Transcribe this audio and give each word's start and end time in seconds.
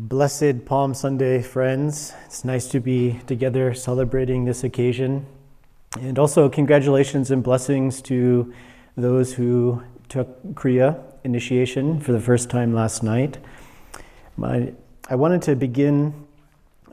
Blessed 0.00 0.64
Palm 0.64 0.94
Sunday, 0.94 1.42
friends. 1.42 2.14
It's 2.26 2.44
nice 2.44 2.68
to 2.68 2.78
be 2.78 3.20
together 3.26 3.74
celebrating 3.74 4.44
this 4.44 4.62
occasion. 4.62 5.26
And 6.00 6.20
also, 6.20 6.48
congratulations 6.48 7.32
and 7.32 7.42
blessings 7.42 8.00
to 8.02 8.54
those 8.96 9.34
who 9.34 9.82
took 10.08 10.40
Kriya 10.54 11.02
initiation 11.24 12.00
for 12.00 12.12
the 12.12 12.20
first 12.20 12.48
time 12.48 12.72
last 12.72 13.02
night. 13.02 13.38
My, 14.36 14.72
I 15.10 15.16
wanted 15.16 15.42
to 15.42 15.56
begin 15.56 16.14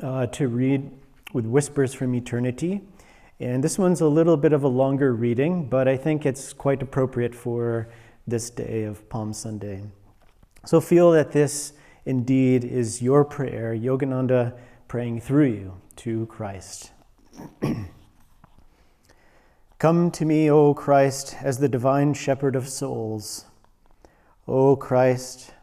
uh, 0.01 0.25
to 0.27 0.47
read 0.47 0.89
with 1.31 1.45
Whispers 1.45 1.93
from 1.93 2.15
Eternity. 2.15 2.81
And 3.39 3.63
this 3.63 3.77
one's 3.77 4.01
a 4.01 4.07
little 4.07 4.35
bit 4.35 4.51
of 4.51 4.63
a 4.63 4.67
longer 4.67 5.13
reading, 5.13 5.69
but 5.69 5.87
I 5.87 5.95
think 5.95 6.25
it's 6.25 6.53
quite 6.53 6.81
appropriate 6.81 7.35
for 7.35 7.87
this 8.25 8.49
day 8.49 8.83
of 8.83 9.07
Palm 9.09 9.31
Sunday. 9.31 9.83
So 10.65 10.81
feel 10.81 11.11
that 11.11 11.31
this 11.31 11.73
indeed 12.05 12.63
is 12.63 13.01
your 13.01 13.25
prayer, 13.25 13.75
Yogananda 13.75 14.57
praying 14.87 15.21
through 15.21 15.47
you 15.47 15.81
to 15.97 16.25
Christ. 16.27 16.91
Come 19.77 20.09
to 20.11 20.25
me, 20.25 20.49
O 20.49 20.73
Christ, 20.73 21.35
as 21.41 21.57
the 21.57 21.67
divine 21.67 22.13
shepherd 22.13 22.55
of 22.55 22.69
souls. 22.69 23.45
O 24.47 24.75
Christ, 24.75 25.53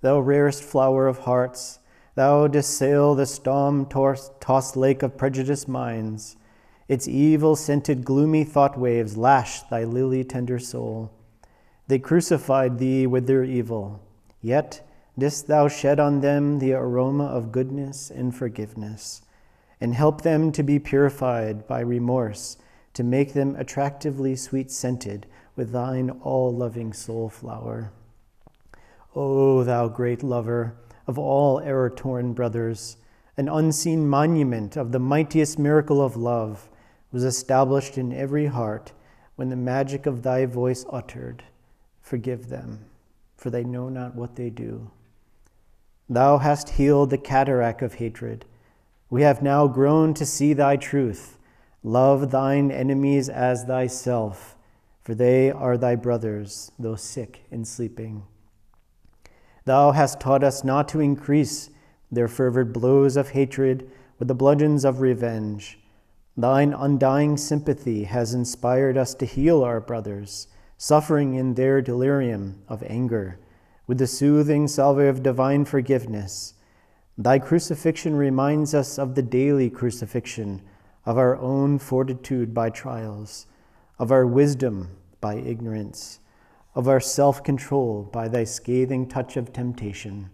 thou 0.00 0.18
rarest 0.20 0.62
flower 0.62 1.06
of 1.06 1.18
hearts, 1.18 1.80
thou 2.14 2.46
didst 2.46 2.76
sail 2.76 3.14
the 3.14 3.26
storm 3.26 3.86
tossed 3.86 4.76
lake 4.76 5.02
of 5.02 5.16
prejudiced 5.16 5.68
minds. 5.68 6.36
Its 6.88 7.06
evil 7.06 7.54
scented, 7.54 8.04
gloomy 8.04 8.44
thought 8.44 8.78
waves 8.78 9.16
lash 9.16 9.62
thy 9.62 9.84
lily 9.84 10.24
tender 10.24 10.58
soul. 10.58 11.12
They 11.86 11.98
crucified 11.98 12.78
thee 12.78 13.06
with 13.06 13.26
their 13.26 13.44
evil, 13.44 14.00
yet 14.40 14.88
didst 15.20 15.46
thou 15.46 15.68
shed 15.68 16.00
on 16.00 16.20
them 16.20 16.58
the 16.58 16.72
aroma 16.72 17.26
of 17.26 17.52
goodness 17.52 18.10
and 18.10 18.34
forgiveness, 18.34 19.22
and 19.80 19.94
help 19.94 20.22
them 20.22 20.50
to 20.50 20.62
be 20.62 20.78
purified 20.78 21.66
by 21.68 21.80
remorse, 21.80 22.56
to 22.92 23.04
make 23.04 23.32
them 23.32 23.54
attractively 23.56 24.34
sweet 24.34 24.70
scented 24.70 25.26
with 25.54 25.70
thine 25.70 26.10
all 26.22 26.52
loving 26.52 26.92
soul 26.92 27.28
flower. 27.28 27.92
O 29.14 29.62
thou 29.62 29.86
great 29.88 30.22
lover 30.22 30.76
of 31.06 31.18
all 31.18 31.60
error 31.60 31.90
torn 31.90 32.32
brothers, 32.32 32.96
an 33.36 33.48
unseen 33.48 34.08
monument 34.08 34.76
of 34.76 34.92
the 34.92 34.98
mightiest 34.98 35.58
miracle 35.58 36.02
of 36.02 36.16
love 36.16 36.68
was 37.12 37.24
established 37.24 37.98
in 37.98 38.12
every 38.12 38.46
heart 38.46 38.92
when 39.36 39.48
the 39.48 39.56
magic 39.56 40.06
of 40.06 40.22
thy 40.22 40.46
voice 40.46 40.84
uttered, 40.90 41.42
Forgive 42.00 42.48
them, 42.48 42.86
for 43.36 43.50
they 43.50 43.64
know 43.64 43.88
not 43.88 44.14
what 44.14 44.36
they 44.36 44.50
do. 44.50 44.90
Thou 46.12 46.38
hast 46.38 46.70
healed 46.70 47.10
the 47.10 47.18
cataract 47.18 47.82
of 47.82 47.94
hatred. 47.94 48.44
We 49.10 49.22
have 49.22 49.42
now 49.42 49.68
grown 49.68 50.12
to 50.14 50.26
see 50.26 50.52
thy 50.52 50.76
truth. 50.76 51.38
Love 51.84 52.32
thine 52.32 52.72
enemies 52.72 53.28
as 53.28 53.62
thyself, 53.62 54.56
for 55.02 55.14
they 55.14 55.52
are 55.52 55.78
thy 55.78 55.94
brothers, 55.94 56.72
though 56.80 56.96
sick 56.96 57.44
and 57.52 57.66
sleeping. 57.66 58.24
Thou 59.66 59.92
hast 59.92 60.18
taught 60.18 60.42
us 60.42 60.64
not 60.64 60.88
to 60.88 60.98
increase 60.98 61.70
their 62.10 62.26
fervid 62.26 62.72
blows 62.72 63.16
of 63.16 63.30
hatred 63.30 63.88
with 64.18 64.26
the 64.26 64.34
bludgeons 64.34 64.84
of 64.84 65.00
revenge. 65.00 65.78
Thine 66.36 66.72
undying 66.72 67.36
sympathy 67.36 68.02
has 68.04 68.34
inspired 68.34 68.96
us 68.96 69.14
to 69.14 69.26
heal 69.26 69.62
our 69.62 69.80
brothers, 69.80 70.48
suffering 70.76 71.34
in 71.34 71.54
their 71.54 71.80
delirium 71.80 72.62
of 72.68 72.82
anger 72.82 73.38
with 73.90 73.98
the 73.98 74.06
soothing 74.06 74.68
salve 74.68 75.00
of 75.00 75.20
divine 75.20 75.64
forgiveness. 75.64 76.54
Thy 77.18 77.40
crucifixion 77.40 78.14
reminds 78.14 78.72
us 78.72 79.00
of 79.00 79.16
the 79.16 79.22
daily 79.22 79.68
crucifixion, 79.68 80.62
of 81.04 81.18
our 81.18 81.36
own 81.36 81.76
fortitude 81.76 82.54
by 82.54 82.70
trials, 82.70 83.48
of 83.98 84.12
our 84.12 84.24
wisdom 84.24 84.96
by 85.20 85.34
ignorance, 85.34 86.20
of 86.72 86.86
our 86.86 87.00
self 87.00 87.42
control 87.42 88.08
by 88.12 88.28
thy 88.28 88.44
scathing 88.44 89.08
touch 89.08 89.36
of 89.36 89.52
temptation, 89.52 90.30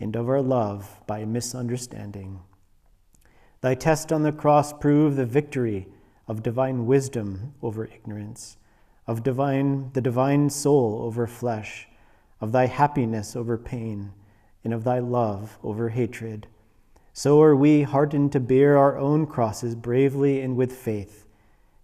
and 0.00 0.16
of 0.16 0.26
our 0.26 0.40
love 0.40 0.98
by 1.06 1.26
misunderstanding. 1.26 2.40
Thy 3.60 3.74
test 3.74 4.14
on 4.14 4.22
the 4.22 4.32
cross 4.32 4.72
proved 4.72 5.18
the 5.18 5.26
victory 5.26 5.88
of 6.26 6.42
divine 6.42 6.86
wisdom 6.86 7.52
over 7.60 7.84
ignorance, 7.84 8.56
of 9.06 9.22
divine, 9.22 9.90
the 9.92 10.00
divine 10.00 10.48
soul 10.48 11.02
over 11.02 11.26
flesh 11.26 11.86
of 12.40 12.52
thy 12.52 12.66
happiness 12.66 13.34
over 13.34 13.58
pain, 13.58 14.12
and 14.64 14.72
of 14.72 14.84
thy 14.84 14.98
love 14.98 15.58
over 15.62 15.90
hatred. 15.90 16.46
So 17.12 17.42
are 17.42 17.56
we 17.56 17.82
hardened 17.82 18.32
to 18.32 18.40
bear 18.40 18.78
our 18.78 18.96
own 18.96 19.26
crosses 19.26 19.74
bravely 19.74 20.40
and 20.40 20.56
with 20.56 20.72
faith. 20.72 21.24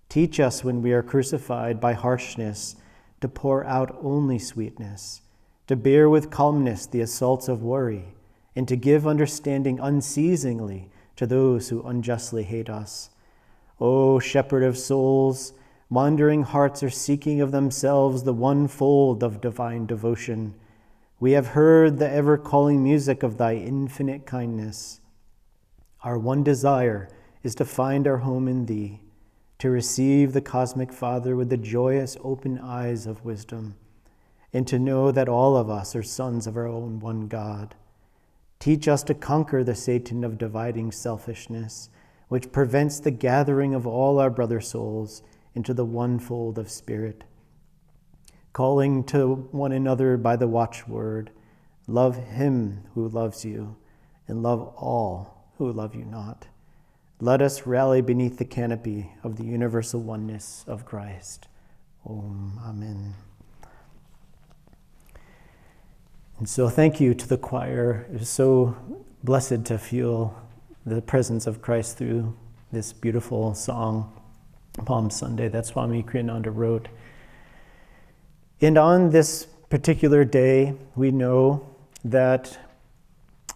Teach 0.09 0.38
us 0.38 0.62
when 0.62 0.81
we 0.81 0.92
are 0.92 1.03
crucified 1.03 1.81
by 1.81 1.94
harshness 1.94 2.76
to 3.20 3.28
pour 3.28 3.65
out 3.65 3.98
only 4.00 4.38
sweetness, 4.38 5.22
to 5.66 5.75
bear 5.75 6.09
with 6.09 6.31
calmness 6.31 6.86
the 6.86 7.00
assaults 7.00 7.48
of 7.48 7.62
worry, 7.62 8.15
and 8.54 8.69
to 8.69 8.76
give 8.76 9.06
understanding 9.06 9.81
unceasingly 9.81 10.88
to 11.16 11.26
those 11.26 11.69
who 11.69 11.82
unjustly 11.82 12.44
hate 12.44 12.69
us. 12.71 13.10
O 13.81 14.21
shepherd 14.21 14.62
of 14.62 14.78
souls, 14.78 15.53
Wandering 15.94 16.43
hearts 16.43 16.82
are 16.82 16.91
seeking 16.91 17.41
of 17.41 17.53
themselves 17.53 18.25
the 18.25 18.34
one 18.34 18.66
fold 18.66 19.22
of 19.22 19.41
divine 19.41 19.87
devotion. 19.87 20.56
We 21.21 21.31
have 21.32 21.47
heard 21.47 21.99
the 21.99 22.10
ever 22.10 22.37
calling 22.37 22.82
music 22.82 23.22
of 23.22 23.37
thy 23.38 23.55
infinite 23.55 24.27
kindness. 24.27 25.00
Our 26.03 26.19
one 26.19 26.43
desire 26.43 27.09
is 27.44 27.54
to 27.54 27.65
find 27.65 28.09
our 28.09 28.16
home 28.16 28.49
in 28.49 28.66
thee, 28.66 29.03
to 29.60 29.71
receive 29.71 30.33
the 30.33 30.41
cosmic 30.41 30.93
Father 30.93 31.37
with 31.37 31.49
the 31.49 31.56
joyous 31.56 32.16
open 32.25 32.59
eyes 32.59 33.06
of 33.06 33.25
wisdom, 33.25 33.77
and 34.53 34.66
to 34.66 34.81
know 34.81 35.12
that 35.12 35.28
all 35.28 35.56
of 35.56 35.71
us 35.71 35.94
are 35.94 36.03
sons 36.03 36.49
of 36.49 36.56
our 36.56 36.66
own 36.66 36.99
one 36.99 37.28
God. 37.28 37.77
Teach 38.59 38.88
us 38.88 39.04
to 39.04 39.15
conquer 39.15 39.62
the 39.62 39.77
Satan 39.77 40.25
of 40.25 40.38
dividing 40.38 40.91
selfishness, 40.91 41.88
which 42.27 42.50
prevents 42.50 42.99
the 42.99 43.12
gathering 43.12 43.75
of 43.75 43.87
all 43.87 44.19
our 44.19 44.31
brother 44.31 44.60
souls 44.60 45.22
into 45.54 45.75
the 45.75 45.84
one 45.84 46.19
fold 46.19 46.59
of 46.59 46.70
Spirit, 46.70 47.25
calling 48.53 49.04
to 49.04 49.34
one 49.53 49.72
another 49.72 50.16
by 50.16 50.37
the 50.37 50.48
watchword 50.48 51.31
love 51.87 52.16
him 52.16 52.82
who 52.94 53.09
loves 53.09 53.44
you, 53.44 53.76
and 54.26 54.42
love 54.42 54.60
all 54.76 55.44
who 55.59 55.70
love 55.70 55.94
you 55.94 56.04
not. 56.04 56.47
Let 57.20 57.41
us 57.41 57.66
rally 57.66 58.00
beneath 58.00 58.38
the 58.38 58.44
canopy 58.44 59.12
of 59.22 59.37
the 59.37 59.44
universal 59.44 60.00
oneness 60.00 60.65
of 60.66 60.84
Christ. 60.84 61.47
Om, 62.06 62.60
Amen. 62.65 63.15
And 66.38 66.48
so, 66.48 66.69
thank 66.69 67.00
you 67.00 67.15
to 67.15 67.28
the 67.28 67.38
choir. 67.38 68.06
It 68.12 68.19
was 68.19 68.28
so 68.28 68.76
blessed 69.22 69.65
to 69.66 69.78
feel 69.78 70.34
the 70.84 71.00
presence 71.00 71.47
of 71.47 71.62
Christ 71.62 71.97
through 71.97 72.36
this 72.72 72.92
beautiful 72.92 73.54
song. 73.54 74.12
Palm 74.84 75.10
Sunday 75.10 75.48
that 75.48 75.66
Swami 75.66 76.02
Kriyananda 76.02 76.54
wrote. 76.54 76.88
And 78.60 78.76
on 78.76 79.10
this 79.10 79.46
particular 79.70 80.24
day, 80.24 80.74
we 80.94 81.10
know 81.10 81.66
that 82.04 82.58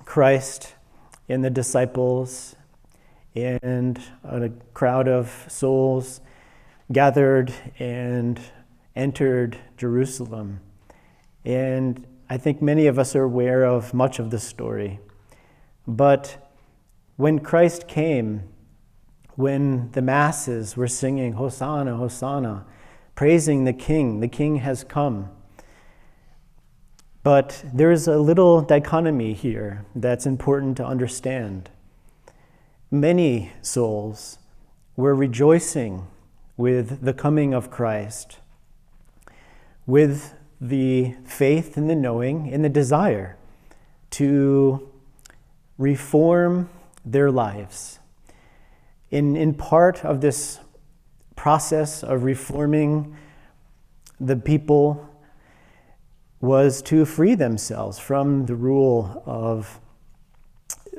Christ 0.05 0.75
and 1.29 1.45
the 1.45 1.51
disciples 1.51 2.57
and 3.35 4.01
a 4.25 4.51
crowd 4.75 5.07
of 5.09 5.45
souls 5.49 6.21
gathered 6.91 7.53
and 7.79 8.41
entered 8.97 9.59
Jerusalem. 9.77 10.61
And 11.45 12.07
I 12.31 12.37
think 12.37 12.61
many 12.61 12.87
of 12.87 12.99
us 12.99 13.15
are 13.15 13.23
aware 13.23 13.65
of 13.65 13.95
much 13.95 14.19
of 14.19 14.31
the 14.31 14.39
story. 14.39 14.99
But 15.87 16.51
when 17.17 17.39
Christ 17.39 17.89
came, 17.89 18.43
when 19.39 19.89
the 19.93 20.03
masses 20.03 20.77
were 20.77 20.89
singing, 20.89 21.35
Hosanna, 21.35 21.95
Hosanna, 21.95 22.67
praising 23.15 23.63
the 23.63 23.73
King, 23.73 24.19
the 24.19 24.27
King 24.27 24.57
has 24.57 24.83
come. 24.83 25.31
But 27.23 27.65
there's 27.73 28.09
a 28.09 28.19
little 28.19 28.63
dichotomy 28.63 29.35
here 29.35 29.85
that's 29.95 30.27
important 30.27 30.77
to 30.79 30.85
understand. 30.85 31.71
Many 32.91 33.53
souls 33.63 34.39
were 34.97 35.15
rejoicing 35.15 36.09
with 36.57 37.03
the 37.03 37.15
coming 37.15 37.55
of 37.55 37.71
Christ, 37.71 38.39
with 39.87 40.35
the 40.61 41.15
faith 41.25 41.77
and 41.77 41.89
the 41.89 41.95
knowing 41.95 42.53
and 42.53 42.65
the 42.65 42.69
desire 42.69 43.37
to 44.11 44.91
reform 45.79 46.69
their 47.05 47.31
lives 47.31 47.98
in, 49.11 49.37
in 49.37 49.55
part 49.55 50.05
of 50.05 50.21
this 50.21 50.61
process 51.37 52.03
of 52.03 52.25
reforming 52.25 53.17
the 54.21 54.37
people 54.37 55.09
was 56.41 56.83
to 56.83 57.05
free 57.05 57.35
themselves 57.35 57.99
from 57.99 58.47
the 58.47 58.55
rule 58.55 59.23
of 59.27 59.81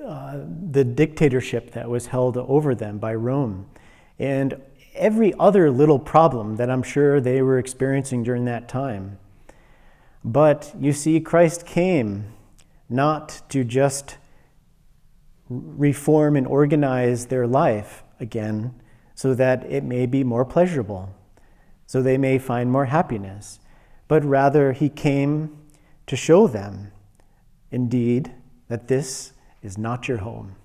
uh, 0.05 0.39
the 0.71 0.83
dictatorship 0.83 1.71
that 1.71 1.89
was 1.89 2.07
held 2.07 2.37
over 2.37 2.73
them 2.73 2.97
by 2.97 3.13
Rome, 3.13 3.69
and 4.17 4.61
every 4.95 5.33
other 5.39 5.69
little 5.71 5.99
problem 5.99 6.55
that 6.55 6.69
I'm 6.69 6.83
sure 6.83 7.21
they 7.21 7.41
were 7.41 7.57
experiencing 7.57 8.23
during 8.23 8.45
that 8.45 8.67
time. 8.67 9.17
But 10.23 10.73
you 10.79 10.93
see, 10.93 11.19
Christ 11.19 11.65
came 11.65 12.33
not 12.89 13.41
to 13.49 13.63
just 13.63 14.17
reform 15.49 16.35
and 16.35 16.45
organize 16.45 17.25
their 17.27 17.47
life 17.47 18.03
again 18.19 18.73
so 19.15 19.33
that 19.33 19.65
it 19.65 19.83
may 19.83 20.05
be 20.05 20.23
more 20.23 20.45
pleasurable, 20.45 21.13
so 21.85 22.01
they 22.01 22.17
may 22.17 22.37
find 22.37 22.71
more 22.71 22.85
happiness, 22.85 23.59
but 24.07 24.23
rather 24.23 24.71
he 24.71 24.87
came 24.87 25.57
to 26.07 26.15
show 26.15 26.47
them, 26.47 26.91
indeed, 27.71 28.31
that 28.67 28.87
this 28.87 29.33
is 29.61 29.77
not 29.77 30.07
your 30.07 30.19
home. 30.19 30.55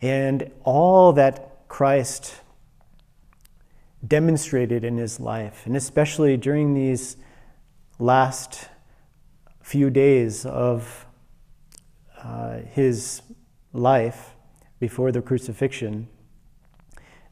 And 0.00 0.50
all 0.62 1.12
that 1.14 1.66
Christ 1.68 2.36
demonstrated 4.06 4.84
in 4.84 4.96
his 4.96 5.18
life, 5.18 5.66
and 5.66 5.76
especially 5.76 6.36
during 6.36 6.74
these 6.74 7.16
last 7.98 8.68
few 9.60 9.90
days 9.90 10.46
of 10.46 11.06
uh, 12.22 12.58
his 12.58 13.22
life 13.72 14.34
before 14.80 15.12
the 15.12 15.22
crucifixion, 15.22 16.08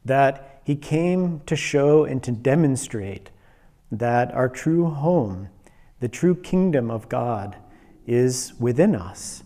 that 0.03 0.61
he 0.63 0.75
came 0.75 1.41
to 1.45 1.55
show 1.55 2.03
and 2.03 2.21
to 2.23 2.31
demonstrate 2.31 3.29
that 3.91 4.33
our 4.33 4.49
true 4.49 4.89
home, 4.89 5.49
the 5.99 6.09
true 6.09 6.35
kingdom 6.35 6.91
of 6.91 7.07
God, 7.09 7.55
is 8.05 8.53
within 8.59 8.95
us. 8.95 9.43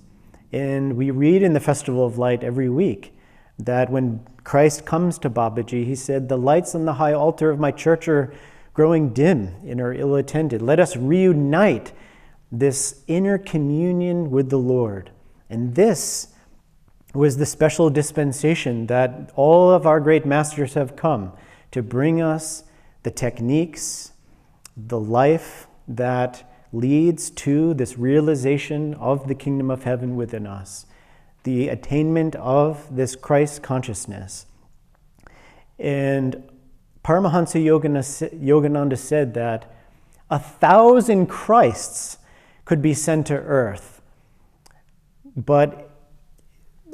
And 0.52 0.98
we 0.98 1.12
read 1.12 1.44
in 1.44 1.54
the 1.54 1.60
Festival 1.60 2.06
of 2.06 2.18
Light 2.18 2.44
every 2.44 2.70
week 2.70 3.14
that 3.60 3.90
when 3.90 4.26
Christ 4.44 4.86
comes 4.86 5.18
to 5.20 5.30
Babaji, 5.30 5.86
he 5.86 5.96
said, 5.96 6.28
The 6.28 6.38
lights 6.38 6.76
on 6.76 6.86
the 6.86 6.96
high 6.96 7.14
altar 7.14 7.50
of 7.50 7.60
my 7.60 7.72
church 7.72 8.08
are 8.08 8.34
growing 8.74 9.14
dim 9.14 9.56
and 9.66 9.80
are 9.80 9.94
ill 9.94 10.16
attended. 10.16 10.62
Let 10.62 10.80
us 10.80 10.96
reunite 10.96 11.92
this 12.52 13.04
inner 13.08 13.38
communion 13.38 14.32
with 14.32 14.50
the 14.50 14.58
Lord. 14.58 15.12
And 15.50 15.76
this 15.76 16.31
was 17.14 17.38
the 17.38 17.46
special 17.46 17.90
dispensation 17.90 18.88
that 18.88 19.32
all 19.36 19.70
of 19.70 19.86
our 19.86 20.00
great 20.00 20.26
masters 20.26 20.76
have 20.76 20.96
come 20.96 21.34
to 21.72 21.84
bring 21.84 22.22
us 22.22 22.64
the 23.04 23.12
techniques, 23.12 24.12
the 24.78 25.00
life 25.00 25.68
that 25.88 26.50
leads 26.72 27.30
to 27.30 27.74
this 27.74 27.98
realization 27.98 28.94
of 28.96 29.28
the 29.28 29.36
kingdom 29.36 29.70
of 29.70 29.84
heaven 29.84 30.16
within 30.16 30.48
us, 30.48 30.86
the 31.44 31.68
attainment 31.68 32.36
of 32.36 32.96
this 32.96 33.16
Christ 33.16 33.62
consciousness. 33.62 34.46
And 35.78 36.44
Paramahansa 37.04 37.62
Yogananda 37.64 38.98
said 38.98 39.34
that 39.34 39.74
a 40.30 40.40
thousand 40.40 41.28
Christs 41.28 42.20
could 42.64 42.82
be 42.82 42.94
sent 42.94 43.28
to 43.28 43.34
earth, 43.36 44.02
but 45.36 45.91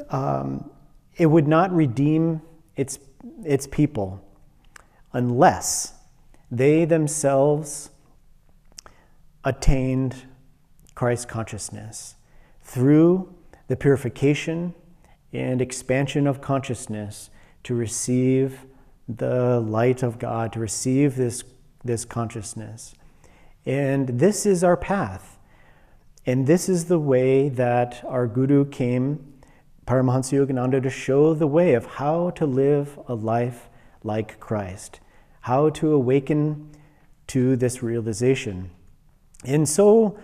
um, 0.09 0.69
it 1.15 1.25
would 1.27 1.47
not 1.47 1.71
redeem 1.71 2.41
its, 2.75 2.99
its 3.43 3.67
people 3.67 4.23
unless 5.13 5.93
they 6.51 6.85
themselves 6.85 7.89
attained 9.43 10.23
Christ 10.95 11.27
consciousness 11.27 12.15
through 12.61 13.33
the 13.67 13.75
purification 13.75 14.73
and 15.33 15.61
expansion 15.61 16.27
of 16.27 16.41
consciousness 16.41 17.29
to 17.63 17.75
receive 17.75 18.65
the 19.07 19.59
light 19.59 20.03
of 20.03 20.19
God, 20.19 20.53
to 20.53 20.59
receive 20.59 21.15
this, 21.15 21.43
this 21.83 22.05
consciousness. 22.05 22.93
And 23.65 24.07
this 24.19 24.45
is 24.45 24.63
our 24.63 24.77
path. 24.77 25.37
And 26.25 26.45
this 26.45 26.67
is 26.67 26.85
the 26.85 26.99
way 26.99 27.49
that 27.49 28.03
our 28.05 28.27
Guru 28.27 28.65
came 28.65 29.33
Paramahansa 29.87 30.45
Yogananda 30.45 30.83
to 30.83 30.89
show 30.89 31.33
the 31.33 31.47
way 31.47 31.73
of 31.73 31.85
how 31.85 32.31
to 32.31 32.45
live 32.45 32.99
a 33.07 33.15
life 33.15 33.69
like 34.03 34.37
Christ, 34.39 34.99
how 35.41 35.69
to 35.69 35.93
awaken 35.93 36.69
to 37.27 37.55
this 37.55 37.81
realization. 37.81 38.69
And 39.45 39.67
so, 39.67 40.19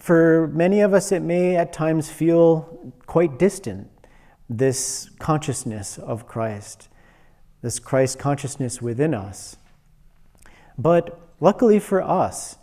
for 0.00 0.48
many 0.48 0.80
of 0.80 0.92
us, 0.92 1.12
it 1.12 1.22
may 1.22 1.56
at 1.56 1.72
times 1.72 2.10
feel 2.10 2.92
quite 3.06 3.38
distant, 3.38 3.88
this 4.48 5.08
consciousness 5.20 5.96
of 5.96 6.26
Christ, 6.26 6.88
this 7.62 7.78
Christ 7.78 8.18
consciousness 8.18 8.82
within 8.82 9.14
us. 9.14 9.56
But 10.76 11.18
luckily 11.40 11.78
for 11.78 12.02
us, 12.02 12.58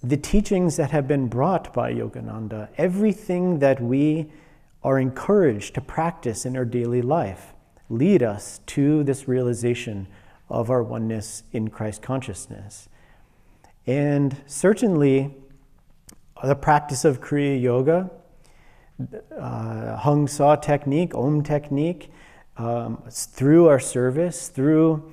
the 0.00 0.16
teachings 0.16 0.76
that 0.76 0.92
have 0.92 1.08
been 1.08 1.26
brought 1.26 1.72
by 1.72 1.92
Yogananda, 1.92 2.68
everything 2.78 3.58
that 3.58 3.80
we 3.80 4.30
are 4.82 4.98
encouraged 4.98 5.74
to 5.74 5.80
practice 5.80 6.46
in 6.46 6.56
our 6.56 6.64
daily 6.64 7.02
life 7.02 7.54
lead 7.88 8.22
us 8.22 8.60
to 8.66 9.02
this 9.04 9.26
realization 9.26 10.06
of 10.48 10.70
our 10.70 10.82
oneness 10.82 11.42
in 11.52 11.68
Christ 11.68 12.02
consciousness. 12.02 12.88
And 13.86 14.36
certainly, 14.46 15.34
the 16.42 16.54
practice 16.54 17.04
of 17.04 17.20
Kriya 17.20 17.60
Yoga, 17.60 18.10
uh, 19.36 19.96
Hong-Sau 19.96 20.56
technique, 20.56 21.14
Om 21.14 21.42
technique, 21.42 22.10
um, 22.56 23.02
through 23.10 23.68
our 23.68 23.78
service, 23.78 24.48
through 24.48 25.12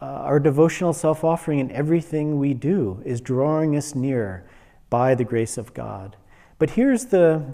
uh, 0.00 0.04
our 0.04 0.40
devotional 0.40 0.92
self 0.92 1.24
offering, 1.24 1.60
and 1.60 1.70
everything 1.72 2.38
we 2.38 2.54
do 2.54 3.02
is 3.04 3.20
drawing 3.20 3.76
us 3.76 3.94
near 3.94 4.48
by 4.88 5.14
the 5.14 5.24
grace 5.24 5.58
of 5.58 5.74
God. 5.74 6.16
But 6.58 6.70
here's 6.70 7.06
the 7.06 7.44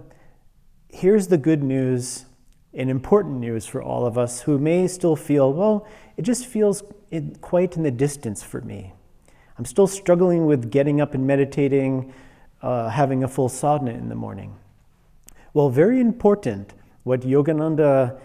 here's 0.89 1.29
the 1.29 1.39
good 1.39 1.63
news 1.63 2.27
and 2.73 2.91
important 2.91 3.39
news 3.39 3.67
for 3.67 3.83
all 3.83 4.07
of 4.07 4.19
us 4.19 4.43
who 4.43 4.59
may 4.59 4.87
still 4.87 5.17
feel, 5.17 5.53
well, 5.53 5.87
it 6.17 6.23
just 6.23 6.47
feels 6.47 6.83
quite 7.41 7.77
in 7.77 7.83
the 7.83 7.91
distance 7.91 8.43
for 8.43 8.61
me. 8.61 8.93
I'm 9.59 9.65
still 9.65 9.87
struggling 9.87 10.45
with 10.47 10.71
getting 10.71 11.01
up 11.01 11.15
and 11.15 11.27
meditating, 11.27 12.13
uh, 12.63 12.91
having 12.91 13.25
a 13.25 13.29
full 13.29 13.49
sadhana 13.49 13.93
in 13.93 14.09
the 14.09 14.15
morning. 14.15 14.57
Well, 15.55 15.71
very 15.71 16.01
important 16.01 16.75
what 17.05 17.21
Yogananda 17.21 18.19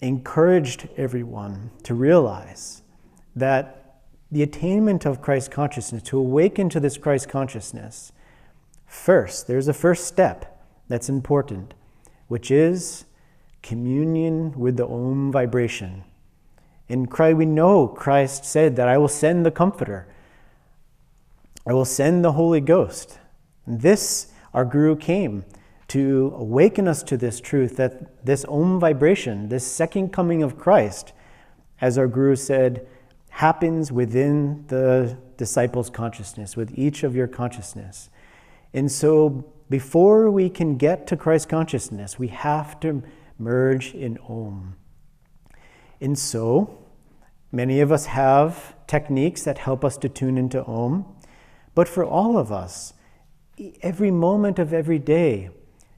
encouraged 0.00 0.88
everyone 0.96 1.70
to 1.84 1.94
realize 1.94 2.82
that 3.34 4.02
the 4.30 4.42
attainment 4.42 5.06
of 5.06 5.22
Christ 5.22 5.50
consciousness, 5.50 6.02
to 6.04 6.18
awaken 6.18 6.68
to 6.68 6.80
this 6.80 6.98
Christ 6.98 7.30
consciousness, 7.30 8.12
first, 8.86 9.46
there's 9.46 9.68
a 9.68 9.72
first 9.72 10.06
step 10.06 10.62
that's 10.88 11.08
important 11.08 11.72
which 12.28 12.50
is 12.50 13.04
communion 13.62 14.52
with 14.52 14.76
the 14.76 14.86
Om 14.86 15.32
vibration. 15.32 16.04
In 16.88 17.06
Christ, 17.06 17.36
we 17.36 17.46
know 17.46 17.86
Christ 17.86 18.44
said 18.44 18.76
that 18.76 18.88
I 18.88 18.96
will 18.96 19.08
send 19.08 19.44
the 19.44 19.50
Comforter. 19.50 20.06
I 21.66 21.72
will 21.74 21.84
send 21.84 22.24
the 22.24 22.32
Holy 22.32 22.60
Ghost. 22.60 23.18
And 23.66 23.80
this, 23.80 24.32
our 24.54 24.64
Guru 24.64 24.96
came 24.96 25.44
to 25.88 26.32
awaken 26.36 26.86
us 26.86 27.02
to 27.02 27.16
this 27.16 27.40
truth 27.40 27.76
that 27.76 28.24
this 28.24 28.44
Om 28.46 28.78
vibration, 28.80 29.48
this 29.48 29.66
second 29.66 30.12
coming 30.12 30.42
of 30.42 30.58
Christ, 30.58 31.12
as 31.80 31.98
our 31.98 32.06
Guru 32.06 32.36
said, 32.36 32.86
happens 33.30 33.92
within 33.92 34.64
the 34.68 35.16
disciples' 35.36 35.90
consciousness, 35.90 36.56
with 36.56 36.76
each 36.76 37.04
of 37.04 37.14
your 37.14 37.26
consciousness. 37.26 38.10
And 38.74 38.90
so 38.90 39.44
before 39.70 40.30
we 40.30 40.48
can 40.48 40.76
get 40.76 41.06
to 41.08 41.16
Christ 41.16 41.48
consciousness, 41.48 42.18
we 42.18 42.28
have 42.28 42.80
to 42.80 43.02
merge 43.38 43.94
in 43.94 44.18
Om. 44.28 44.76
And 46.00 46.18
so, 46.18 46.78
many 47.52 47.80
of 47.80 47.92
us 47.92 48.06
have 48.06 48.74
techniques 48.86 49.42
that 49.44 49.58
help 49.58 49.84
us 49.84 49.96
to 49.98 50.08
tune 50.08 50.38
into 50.38 50.64
Om, 50.64 51.06
but 51.74 51.88
for 51.88 52.04
all 52.04 52.38
of 52.38 52.50
us, 52.50 52.94
every 53.82 54.10
moment 54.10 54.58
of 54.58 54.72
every 54.72 54.98
day, 54.98 55.50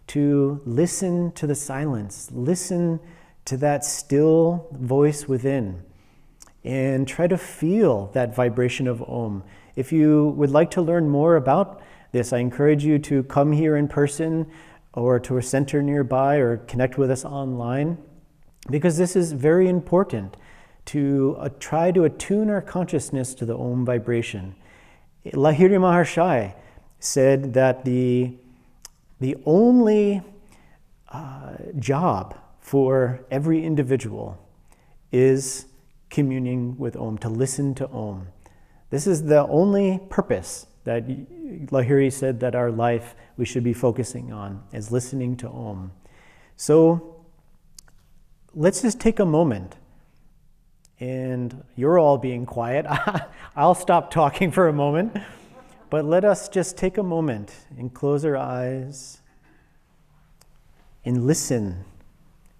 to 0.08 0.60
listen 0.64 1.30
to 1.32 1.46
the 1.46 1.54
silence, 1.54 2.30
listen 2.32 2.98
to 3.44 3.56
that 3.56 3.84
still 3.84 4.66
voice 4.72 5.28
within, 5.28 5.82
and 6.64 7.06
try 7.06 7.28
to 7.28 7.38
feel 7.38 8.10
that 8.12 8.34
vibration 8.34 8.88
of 8.88 9.00
Om. 9.08 9.44
If 9.76 9.92
you 9.92 10.34
would 10.36 10.50
like 10.50 10.72
to 10.72 10.82
learn 10.82 11.08
more 11.08 11.36
about 11.36 11.80
this. 12.12 12.32
I 12.32 12.38
encourage 12.38 12.84
you 12.84 12.98
to 13.00 13.22
come 13.24 13.52
here 13.52 13.76
in 13.76 13.88
person 13.88 14.46
or 14.92 15.20
to 15.20 15.38
a 15.38 15.42
center 15.42 15.82
nearby 15.82 16.36
or 16.36 16.58
connect 16.58 16.98
with 16.98 17.10
us 17.10 17.24
online 17.24 17.98
because 18.70 18.96
this 18.98 19.16
is 19.16 19.32
very 19.32 19.68
important 19.68 20.36
to 20.86 21.36
uh, 21.38 21.48
try 21.58 21.90
to 21.92 22.04
attune 22.04 22.50
our 22.50 22.60
consciousness 22.60 23.34
to 23.34 23.44
the 23.44 23.56
Om 23.56 23.84
vibration. 23.84 24.54
Lahiri 25.26 25.78
Mahasaya 25.78 26.54
said 26.98 27.54
that 27.54 27.84
the, 27.84 28.34
the 29.20 29.36
only 29.46 30.22
uh, 31.08 31.56
job 31.78 32.36
for 32.60 33.24
every 33.30 33.64
individual 33.64 34.38
is 35.12 35.66
communing 36.08 36.76
with 36.78 36.96
Om, 36.96 37.18
to 37.18 37.28
listen 37.28 37.74
to 37.76 37.88
Om. 37.90 38.28
This 38.90 39.06
is 39.06 39.24
the 39.24 39.46
only 39.46 40.00
purpose 40.08 40.66
that 40.84 41.06
Lahiri 41.70 42.12
said 42.12 42.40
that 42.40 42.54
our 42.54 42.70
life 42.70 43.14
we 43.36 43.44
should 43.44 43.64
be 43.64 43.72
focusing 43.72 44.32
on, 44.32 44.62
is 44.72 44.90
listening 44.90 45.36
to 45.38 45.48
Om. 45.48 45.92
So 46.56 47.24
let's 48.54 48.82
just 48.82 49.00
take 49.00 49.18
a 49.18 49.24
moment. 49.24 49.76
And 50.98 51.64
you're 51.76 51.98
all 51.98 52.18
being 52.18 52.44
quiet. 52.44 52.86
I'll 53.56 53.74
stop 53.74 54.10
talking 54.10 54.50
for 54.50 54.68
a 54.68 54.72
moment. 54.72 55.16
But 55.88 56.04
let 56.04 56.24
us 56.24 56.48
just 56.48 56.76
take 56.76 56.98
a 56.98 57.02
moment 57.02 57.54
and 57.76 57.92
close 57.92 58.24
our 58.24 58.36
eyes 58.36 59.22
and 61.04 61.26
listen 61.26 61.84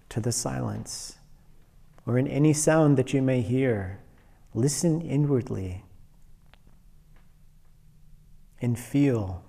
to 0.09 0.19
the 0.19 0.31
silence 0.31 1.17
or 2.05 2.17
in 2.17 2.27
any 2.27 2.53
sound 2.53 2.97
that 2.97 3.13
you 3.13 3.21
may 3.21 3.41
hear. 3.41 3.99
Listen 4.53 5.01
inwardly 5.01 5.83
and 8.61 8.77
feel 8.77 9.43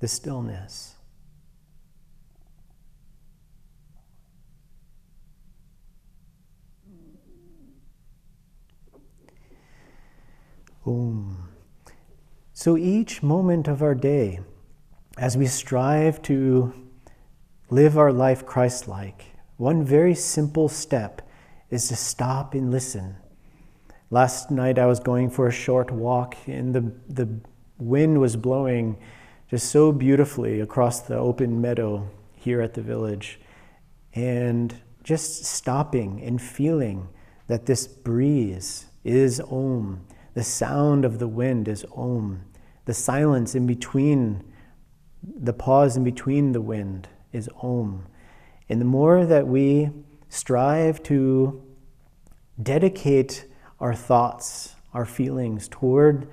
the 0.00 0.08
stillness. 0.08 0.96
Om. 10.84 11.48
So 12.52 12.76
each 12.76 13.22
moment 13.22 13.68
of 13.68 13.82
our 13.82 13.94
day, 13.94 14.40
as 15.16 15.36
we 15.36 15.46
strive 15.46 16.20
to 16.22 16.72
live 17.70 17.96
our 17.96 18.12
life 18.12 18.44
Christ 18.44 18.88
like, 18.88 19.26
one 19.56 19.84
very 19.84 20.14
simple 20.14 20.68
step 20.68 21.22
is 21.70 21.88
to 21.88 21.96
stop 21.96 22.54
and 22.54 22.70
listen. 22.70 23.16
Last 24.10 24.50
night 24.50 24.78
I 24.78 24.86
was 24.86 25.00
going 25.00 25.30
for 25.30 25.46
a 25.46 25.52
short 25.52 25.90
walk, 25.90 26.36
in 26.48 26.72
the, 26.72 26.92
the 27.08 27.28
wind 27.78 28.20
was 28.20 28.36
blowing 28.36 28.98
just 29.48 29.70
so 29.70 29.92
beautifully 29.92 30.60
across 30.60 31.00
the 31.00 31.16
open 31.16 31.60
meadow 31.60 32.08
here 32.34 32.60
at 32.60 32.74
the 32.74 32.82
village. 32.82 33.40
And 34.14 34.74
just 35.02 35.44
stopping 35.44 36.22
and 36.22 36.40
feeling 36.40 37.08
that 37.46 37.66
this 37.66 37.86
breeze 37.86 38.86
is 39.04 39.40
Om, 39.40 40.04
the 40.34 40.44
sound 40.44 41.04
of 41.04 41.18
the 41.18 41.28
wind 41.28 41.66
is 41.66 41.84
Om, 41.96 42.44
the 42.84 42.94
silence 42.94 43.54
in 43.54 43.66
between, 43.66 44.44
the 45.22 45.52
pause 45.52 45.96
in 45.96 46.04
between 46.04 46.52
the 46.52 46.60
wind 46.60 47.08
is 47.32 47.48
Om. 47.62 48.06
And 48.68 48.80
the 48.80 48.86
more 48.86 49.24
that 49.24 49.46
we 49.46 49.90
strive 50.28 51.02
to 51.04 51.62
dedicate 52.62 53.46
our 53.80 53.94
thoughts, 53.94 54.74
our 54.92 55.06
feelings 55.06 55.68
toward 55.68 56.28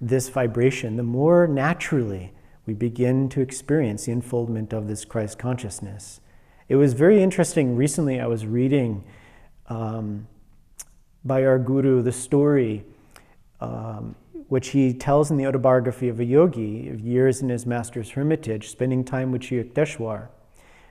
this 0.00 0.28
vibration, 0.28 0.96
the 0.96 1.02
more 1.02 1.46
naturally 1.46 2.32
we 2.66 2.74
begin 2.74 3.28
to 3.30 3.40
experience 3.40 4.06
the 4.06 4.12
unfoldment 4.12 4.72
of 4.72 4.86
this 4.88 5.04
Christ 5.04 5.38
consciousness. 5.38 6.20
It 6.68 6.76
was 6.76 6.92
very 6.92 7.22
interesting. 7.22 7.76
Recently, 7.76 8.20
I 8.20 8.26
was 8.26 8.46
reading 8.46 9.04
um, 9.66 10.28
by 11.24 11.44
our 11.44 11.58
guru 11.58 12.02
the 12.02 12.12
story 12.12 12.84
um, 13.60 14.14
which 14.48 14.68
he 14.68 14.92
tells 14.92 15.30
in 15.30 15.36
the 15.36 15.46
autobiography 15.46 16.08
of 16.08 16.18
a 16.18 16.24
yogi 16.24 16.88
of 16.88 17.00
years 17.00 17.40
in 17.40 17.48
his 17.48 17.66
master's 17.66 18.10
hermitage, 18.10 18.68
spending 18.68 19.04
time 19.04 19.30
with 19.30 19.44
Sri 19.44 19.62
Yukteswar. 19.62 20.28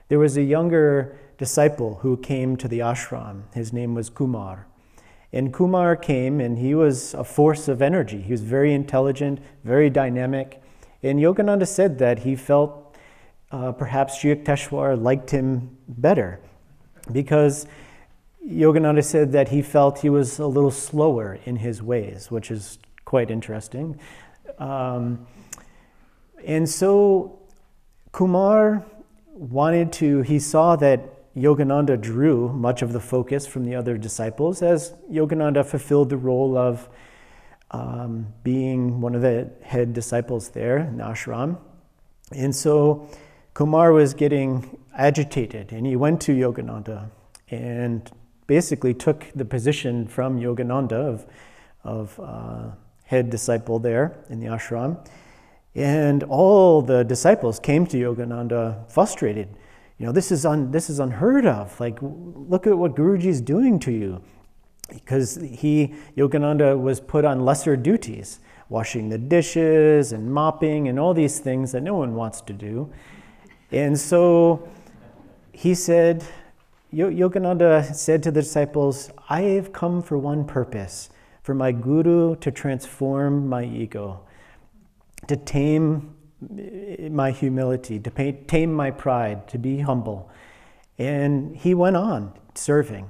There 0.08 0.18
was 0.18 0.36
a 0.36 0.42
younger 0.42 1.18
disciple 1.36 1.96
who 1.96 2.16
came 2.16 2.56
to 2.56 2.68
the 2.68 2.78
ashram. 2.78 3.42
His 3.54 3.72
name 3.72 3.94
was 3.94 4.08
Kumar. 4.08 4.66
And 5.32 5.52
Kumar 5.52 5.96
came 5.96 6.40
and 6.40 6.58
he 6.58 6.74
was 6.74 7.14
a 7.14 7.24
force 7.24 7.68
of 7.68 7.80
energy. 7.80 8.20
He 8.20 8.32
was 8.32 8.42
very 8.42 8.74
intelligent, 8.74 9.40
very 9.64 9.88
dynamic. 9.88 10.62
And 11.02 11.18
Yogananda 11.18 11.66
said 11.66 11.98
that 11.98 12.20
he 12.20 12.34
felt 12.36 12.96
uh, 13.52 13.72
perhaps 13.72 14.22
Yukteswar 14.22 15.00
liked 15.00 15.30
him 15.30 15.76
better 15.88 16.40
because 17.12 17.66
Yogananda 18.46 19.04
said 19.04 19.32
that 19.32 19.48
he 19.48 19.62
felt 19.62 20.00
he 20.00 20.10
was 20.10 20.38
a 20.38 20.46
little 20.46 20.70
slower 20.70 21.38
in 21.44 21.56
his 21.56 21.82
ways, 21.82 22.30
which 22.30 22.50
is 22.50 22.78
quite 23.04 23.30
interesting. 23.30 23.98
Um, 24.58 25.26
and 26.44 26.68
so 26.68 27.38
Kumar 28.12 28.84
wanted 29.32 29.92
to, 29.94 30.22
he 30.22 30.38
saw 30.38 30.76
that 30.76 31.00
Yogananda 31.36 32.00
drew 32.00 32.48
much 32.52 32.82
of 32.82 32.92
the 32.92 33.00
focus 33.00 33.46
from 33.46 33.64
the 33.64 33.74
other 33.74 33.96
disciples 33.96 34.62
as 34.62 34.94
Yogananda 35.10 35.64
fulfilled 35.64 36.10
the 36.10 36.16
role 36.16 36.56
of 36.56 36.88
um, 37.70 38.32
being 38.42 39.00
one 39.00 39.14
of 39.14 39.22
the 39.22 39.48
head 39.62 39.92
disciples 39.92 40.50
there 40.50 40.78
in 40.78 40.96
the 40.96 41.04
ashram. 41.04 41.56
And 42.32 42.54
so 42.54 43.08
Kumar 43.54 43.92
was 43.92 44.14
getting 44.14 44.78
agitated 44.96 45.72
and 45.72 45.86
he 45.86 45.96
went 45.96 46.20
to 46.22 46.32
Yogananda 46.32 47.10
and 47.50 48.10
basically 48.46 48.94
took 48.94 49.26
the 49.34 49.44
position 49.44 50.08
from 50.08 50.40
Yogananda 50.40 50.92
of, 50.92 51.26
of 51.84 52.20
uh, 52.20 52.74
head 53.04 53.30
disciple 53.30 53.78
there 53.78 54.24
in 54.28 54.40
the 54.40 54.46
ashram. 54.46 55.06
And 55.76 56.24
all 56.24 56.82
the 56.82 57.04
disciples 57.04 57.60
came 57.60 57.86
to 57.86 57.96
Yogananda 57.96 58.90
frustrated. 58.90 59.48
You 60.00 60.06
know, 60.06 60.12
this 60.12 60.32
is, 60.32 60.46
un, 60.46 60.70
this 60.70 60.88
is 60.88 60.98
unheard 60.98 61.44
of. 61.44 61.78
Like, 61.78 61.98
look 62.00 62.66
at 62.66 62.76
what 62.76 62.96
Guruji 62.96 63.26
is 63.26 63.42
doing 63.42 63.78
to 63.80 63.92
you. 63.92 64.22
Because 64.88 65.36
he, 65.36 65.94
Yogananda, 66.16 66.80
was 66.80 67.00
put 67.00 67.26
on 67.26 67.44
lesser 67.44 67.76
duties, 67.76 68.40
washing 68.70 69.10
the 69.10 69.18
dishes 69.18 70.12
and 70.12 70.32
mopping 70.32 70.88
and 70.88 70.98
all 70.98 71.12
these 71.12 71.38
things 71.38 71.72
that 71.72 71.82
no 71.82 71.96
one 71.96 72.14
wants 72.14 72.40
to 72.40 72.54
do. 72.54 72.90
And 73.72 74.00
so 74.00 74.66
he 75.52 75.74
said, 75.74 76.24
Yogananda 76.94 77.94
said 77.94 78.22
to 78.22 78.30
the 78.30 78.40
disciples, 78.40 79.10
I 79.28 79.42
have 79.42 79.70
come 79.70 80.02
for 80.02 80.16
one 80.16 80.46
purpose 80.46 81.10
for 81.42 81.54
my 81.54 81.72
guru 81.72 82.36
to 82.36 82.50
transform 82.50 83.46
my 83.46 83.64
ego, 83.64 84.22
to 85.26 85.36
tame 85.36 86.16
my 87.10 87.30
humility, 87.30 87.98
to 87.98 88.32
tame 88.32 88.72
my 88.72 88.90
pride, 88.90 89.46
to 89.48 89.58
be 89.58 89.80
humble. 89.80 90.30
And 90.98 91.56
he 91.56 91.74
went 91.74 91.96
on 91.96 92.32
serving. 92.54 93.08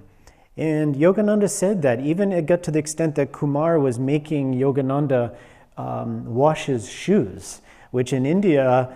And 0.57 0.95
Yogananda 0.95 1.49
said 1.49 1.83
that 1.83 2.01
even 2.01 2.33
it 2.33 2.47
got 2.47 2.63
to 2.65 2.71
the 2.71 2.79
extent 2.79 3.15
that 3.15 3.33
Kumar 3.33 3.79
was 3.79 3.99
making 3.99 4.55
Yogananda 4.55 5.35
um, 5.77 6.25
wash 6.27 6.67
his 6.67 6.91
shoes, 6.91 7.63
which 7.91 8.13
in 8.13 8.27
India, 8.27 8.95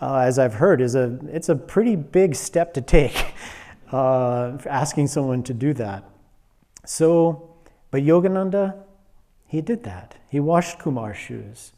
uh, 0.00 0.16
as 0.16 0.38
I've 0.38 0.54
heard, 0.54 0.80
is 0.80 0.94
a 0.94 1.18
it's 1.28 1.48
a 1.48 1.56
pretty 1.56 1.96
big 1.96 2.34
step 2.34 2.74
to 2.74 2.80
take. 2.80 3.34
uh, 3.92 4.58
asking 4.66 5.06
someone 5.06 5.42
to 5.44 5.54
do 5.54 5.72
that. 5.74 6.04
So, 6.84 7.50
but 7.90 8.02
Yogananda, 8.02 8.76
he 9.46 9.60
did 9.60 9.84
that. 9.84 10.16
He 10.28 10.40
washed 10.40 10.78
Kumar's 10.78 11.16
shoes. 11.16 11.72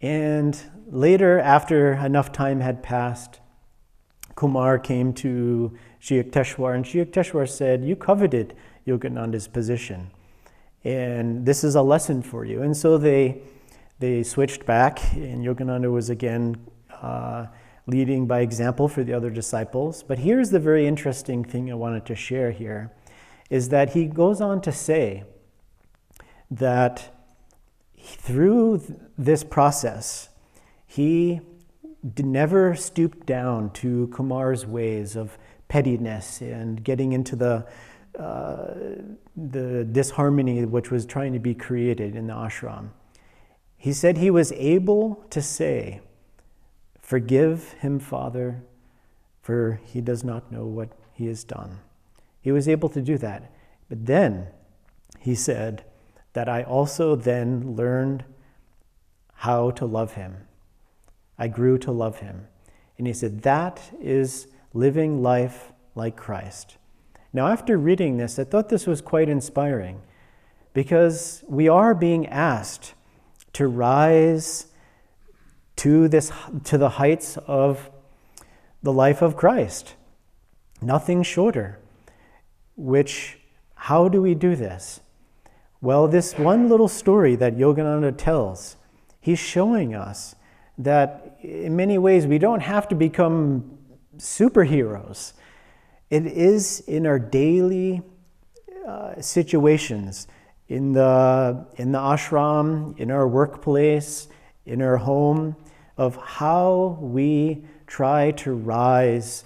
And 0.00 0.60
later, 0.86 1.40
after 1.40 1.94
enough 1.94 2.30
time 2.30 2.60
had 2.60 2.82
passed, 2.82 3.40
Kumar 4.36 4.78
came 4.78 5.12
to 5.14 5.76
Sri 5.98 6.22
Yukteswar, 6.22 6.74
and 6.74 6.86
Sri 6.86 7.04
Yukteswar 7.04 7.48
said, 7.48 7.84
You 7.84 7.96
coveted 7.96 8.54
Yogananda's 8.86 9.48
position, 9.48 10.12
and 10.84 11.44
this 11.44 11.64
is 11.64 11.74
a 11.74 11.82
lesson 11.82 12.22
for 12.22 12.44
you. 12.44 12.62
And 12.62 12.76
so 12.76 12.98
they, 12.98 13.42
they 13.98 14.22
switched 14.22 14.64
back, 14.64 15.00
and 15.14 15.44
Yogananda 15.44 15.90
was 15.90 16.08
again 16.08 16.56
uh, 17.02 17.46
leading 17.88 18.26
by 18.28 18.40
example 18.40 18.86
for 18.86 19.02
the 19.02 19.12
other 19.12 19.30
disciples. 19.30 20.04
But 20.04 20.20
here's 20.20 20.50
the 20.50 20.60
very 20.60 20.86
interesting 20.86 21.42
thing 21.42 21.70
I 21.72 21.74
wanted 21.74 22.06
to 22.06 22.14
share 22.14 22.52
here 22.52 22.92
is 23.50 23.70
that 23.70 23.94
he 23.94 24.04
goes 24.04 24.40
on 24.40 24.60
to 24.60 24.70
say 24.70 25.24
that 26.50 27.14
through 27.96 28.82
this 29.18 29.42
process, 29.42 30.28
he 30.86 31.40
never 32.16 32.74
stooped 32.76 33.26
down 33.26 33.70
to 33.72 34.06
Kumar's 34.14 34.64
ways 34.64 35.16
of 35.16 35.36
pettiness 35.66 36.40
and 36.40 36.82
getting 36.82 37.12
into 37.12 37.36
the 37.36 37.66
uh, 38.18 38.74
the 39.36 39.84
disharmony 39.84 40.64
which 40.64 40.90
was 40.90 41.06
trying 41.06 41.32
to 41.32 41.38
be 41.38 41.54
created 41.54 42.16
in 42.16 42.26
the 42.26 42.32
ashram. 42.32 42.88
He 43.76 43.92
said 43.92 44.16
he 44.16 44.30
was 44.30 44.50
able 44.52 45.24
to 45.30 45.40
say, 45.40 46.00
Forgive 47.00 47.74
him, 47.74 48.00
Father, 48.00 48.64
for 49.40 49.80
he 49.84 50.00
does 50.00 50.24
not 50.24 50.50
know 50.50 50.66
what 50.66 50.90
he 51.12 51.26
has 51.26 51.44
done. 51.44 51.78
He 52.40 52.50
was 52.50 52.68
able 52.68 52.88
to 52.88 53.00
do 53.00 53.16
that. 53.18 53.52
But 53.88 54.06
then 54.06 54.48
he 55.20 55.34
said 55.36 55.84
that 56.32 56.48
I 56.48 56.64
also 56.64 57.14
then 57.14 57.76
learned 57.76 58.24
how 59.38 59.70
to 59.70 59.86
love 59.86 60.14
him. 60.14 60.36
I 61.38 61.46
grew 61.46 61.78
to 61.78 61.92
love 61.92 62.18
him. 62.18 62.48
And 62.98 63.06
he 63.06 63.12
said, 63.12 63.42
That 63.42 63.80
is 64.00 64.48
living 64.74 65.22
life 65.22 65.72
like 65.94 66.16
Christ. 66.16 66.76
Now, 67.32 67.46
after 67.46 67.78
reading 67.78 68.16
this, 68.16 68.38
I 68.38 68.44
thought 68.44 68.68
this 68.68 68.86
was 68.86 69.00
quite 69.00 69.28
inspiring 69.28 70.00
because 70.72 71.44
we 71.46 71.68
are 71.68 71.94
being 71.94 72.26
asked 72.26 72.94
to 73.52 73.68
rise 73.68 74.66
to, 75.76 76.08
this, 76.08 76.32
to 76.64 76.76
the 76.76 76.88
heights 76.90 77.36
of 77.46 77.90
the 78.82 78.92
life 78.92 79.22
of 79.22 79.36
Christ. 79.36 79.94
Nothing 80.82 81.22
shorter. 81.22 81.78
Which, 82.76 83.38
how 83.74 84.08
do 84.08 84.20
we 84.20 84.34
do 84.34 84.56
this? 84.56 85.00
Well, 85.80 86.08
this 86.08 86.36
one 86.36 86.68
little 86.68 86.88
story 86.88 87.36
that 87.36 87.56
Yogananda 87.56 88.16
tells, 88.16 88.76
he's 89.28 89.38
showing 89.38 89.94
us 89.94 90.34
that 90.78 91.36
in 91.42 91.76
many 91.76 91.98
ways 91.98 92.26
we 92.26 92.38
don't 92.38 92.62
have 92.62 92.88
to 92.88 92.94
become 92.94 93.78
superheroes. 94.16 95.34
It 96.08 96.24
is 96.24 96.80
in 96.80 97.06
our 97.06 97.18
daily 97.18 98.00
uh, 98.86 99.20
situations, 99.20 100.28
in 100.68 100.94
the, 100.94 101.66
in 101.76 101.92
the 101.92 101.98
ashram, 101.98 102.98
in 102.98 103.10
our 103.10 103.28
workplace, 103.28 104.28
in 104.64 104.80
our 104.80 104.96
home, 104.96 105.56
of 105.98 106.16
how 106.16 106.96
we 106.98 107.64
try 107.86 108.30
to 108.30 108.54
rise 108.54 109.44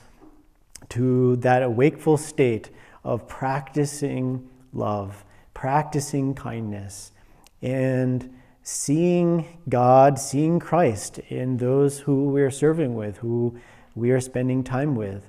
to 0.90 1.34
that 1.36 1.72
wakeful 1.72 2.16
state 2.16 2.70
of 3.02 3.26
practicing 3.26 4.48
love 4.72 5.24
practicing 5.54 6.34
kindness 6.34 7.12
and 7.60 8.28
seeing 8.62 9.60
God, 9.68 10.18
seeing 10.18 10.58
Christ 10.58 11.18
in 11.28 11.56
those 11.56 12.00
who 12.00 12.30
we 12.30 12.42
are 12.42 12.50
serving 12.50 12.94
with, 12.94 13.18
who 13.18 13.58
we 13.94 14.10
are 14.10 14.20
spending 14.20 14.62
time 14.62 14.94
with. 14.94 15.28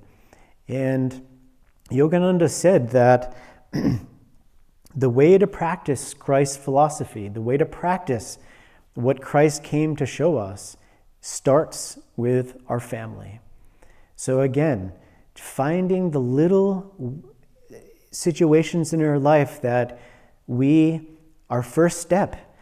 And 0.68 1.26
Yogananda 1.90 2.50
said 2.50 2.90
that 2.90 3.36
the 4.96 5.10
way 5.10 5.38
to 5.38 5.48
practice 5.48 6.14
Christ's 6.14 6.58
philosophy, 6.58 7.28
the 7.28 7.42
way 7.42 7.58
to 7.58 7.66
practice 7.66 8.38
what 8.94 9.22
Christ 9.22 9.64
came 9.64 9.96
to 9.96 10.06
show 10.06 10.38
us, 10.38 10.78
starts 11.20 12.00
with 12.16 12.58
our 12.68 12.80
family. 12.80 13.40
So, 14.16 14.42
again, 14.42 14.94
finding 15.36 16.12
the 16.12 16.20
little 16.20 17.24
situations 18.12 18.94
in 18.94 19.02
our 19.02 19.18
life 19.18 19.62
that 19.62 20.00
we, 20.46 21.10
our 21.50 21.64
first 21.64 22.00
step, 22.02 22.53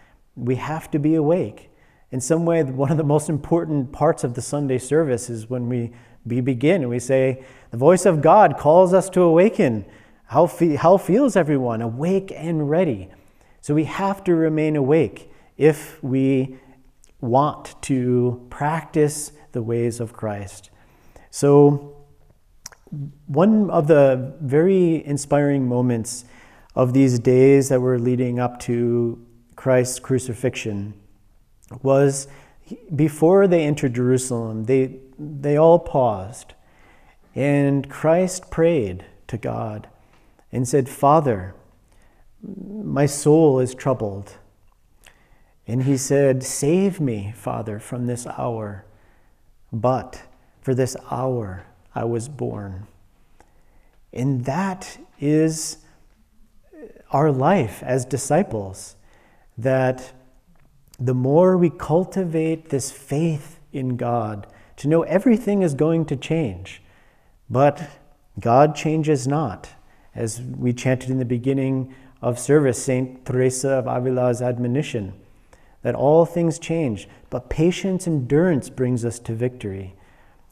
we 0.41 0.55
have 0.55 0.89
to 0.91 0.99
be 0.99 1.15
awake. 1.15 1.69
In 2.09 2.19
some 2.19 2.45
way, 2.45 2.63
one 2.63 2.91
of 2.91 2.97
the 2.97 3.03
most 3.03 3.29
important 3.29 3.91
parts 3.91 4.23
of 4.23 4.33
the 4.33 4.41
Sunday 4.41 4.79
service 4.79 5.29
is 5.29 5.49
when 5.49 5.69
we, 5.69 5.91
we 6.25 6.41
begin 6.41 6.81
and 6.81 6.89
we 6.89 6.99
say, 6.99 7.45
The 7.69 7.77
voice 7.77 8.05
of 8.05 8.21
God 8.21 8.57
calls 8.57 8.93
us 8.93 9.09
to 9.11 9.21
awaken. 9.21 9.85
How, 10.25 10.47
fe- 10.47 10.75
how 10.75 10.97
feels 10.97 11.35
everyone? 11.35 11.81
Awake 11.81 12.33
and 12.35 12.69
ready. 12.69 13.09
So 13.61 13.75
we 13.75 13.83
have 13.83 14.23
to 14.23 14.33
remain 14.33 14.75
awake 14.75 15.31
if 15.57 16.03
we 16.03 16.57
want 17.21 17.79
to 17.83 18.45
practice 18.49 19.31
the 19.51 19.61
ways 19.61 19.99
of 19.99 20.11
Christ. 20.11 20.71
So, 21.29 21.97
one 23.27 23.69
of 23.69 23.87
the 23.87 24.33
very 24.41 25.05
inspiring 25.05 25.67
moments 25.67 26.25
of 26.75 26.93
these 26.93 27.19
days 27.19 27.69
that 27.69 27.79
were 27.79 27.99
leading 27.99 28.39
up 28.39 28.59
to 28.61 29.23
Christ's 29.61 29.99
crucifixion 29.99 30.95
was 31.83 32.27
before 32.95 33.45
they 33.45 33.63
entered 33.63 33.93
Jerusalem, 33.93 34.63
they, 34.63 34.97
they 35.19 35.55
all 35.55 35.77
paused. 35.77 36.55
And 37.35 37.87
Christ 37.87 38.49
prayed 38.49 39.05
to 39.27 39.37
God 39.37 39.87
and 40.51 40.67
said, 40.67 40.89
Father, 40.89 41.53
my 42.41 43.05
soul 43.05 43.59
is 43.59 43.75
troubled. 43.75 44.33
And 45.67 45.83
he 45.83 45.95
said, 45.95 46.41
Save 46.41 46.99
me, 46.99 47.31
Father, 47.37 47.77
from 47.77 48.07
this 48.07 48.25
hour. 48.25 48.83
But 49.71 50.23
for 50.59 50.73
this 50.73 50.97
hour 51.11 51.67
I 51.93 52.05
was 52.05 52.29
born. 52.29 52.87
And 54.11 54.45
that 54.45 54.97
is 55.19 55.77
our 57.11 57.31
life 57.31 57.83
as 57.83 58.05
disciples 58.05 58.95
that 59.61 60.13
the 60.99 61.13
more 61.13 61.57
we 61.57 61.69
cultivate 61.69 62.69
this 62.69 62.91
faith 62.91 63.59
in 63.71 63.97
God, 63.97 64.47
to 64.77 64.87
know 64.87 65.03
everything 65.03 65.61
is 65.61 65.73
going 65.73 66.05
to 66.05 66.15
change, 66.15 66.81
but 67.49 67.89
God 68.39 68.75
changes 68.75 69.27
not. 69.27 69.69
As 70.13 70.41
we 70.41 70.73
chanted 70.73 71.09
in 71.09 71.19
the 71.19 71.25
beginning 71.25 71.95
of 72.21 72.37
service, 72.37 72.83
St. 72.83 73.25
Teresa 73.25 73.71
of 73.71 73.87
Avila's 73.87 74.41
admonition 74.41 75.13
that 75.81 75.95
all 75.95 76.25
things 76.25 76.59
change, 76.59 77.07
but 77.29 77.49
patience, 77.49 78.07
endurance 78.07 78.69
brings 78.69 79.03
us 79.03 79.19
to 79.19 79.33
victory. 79.33 79.95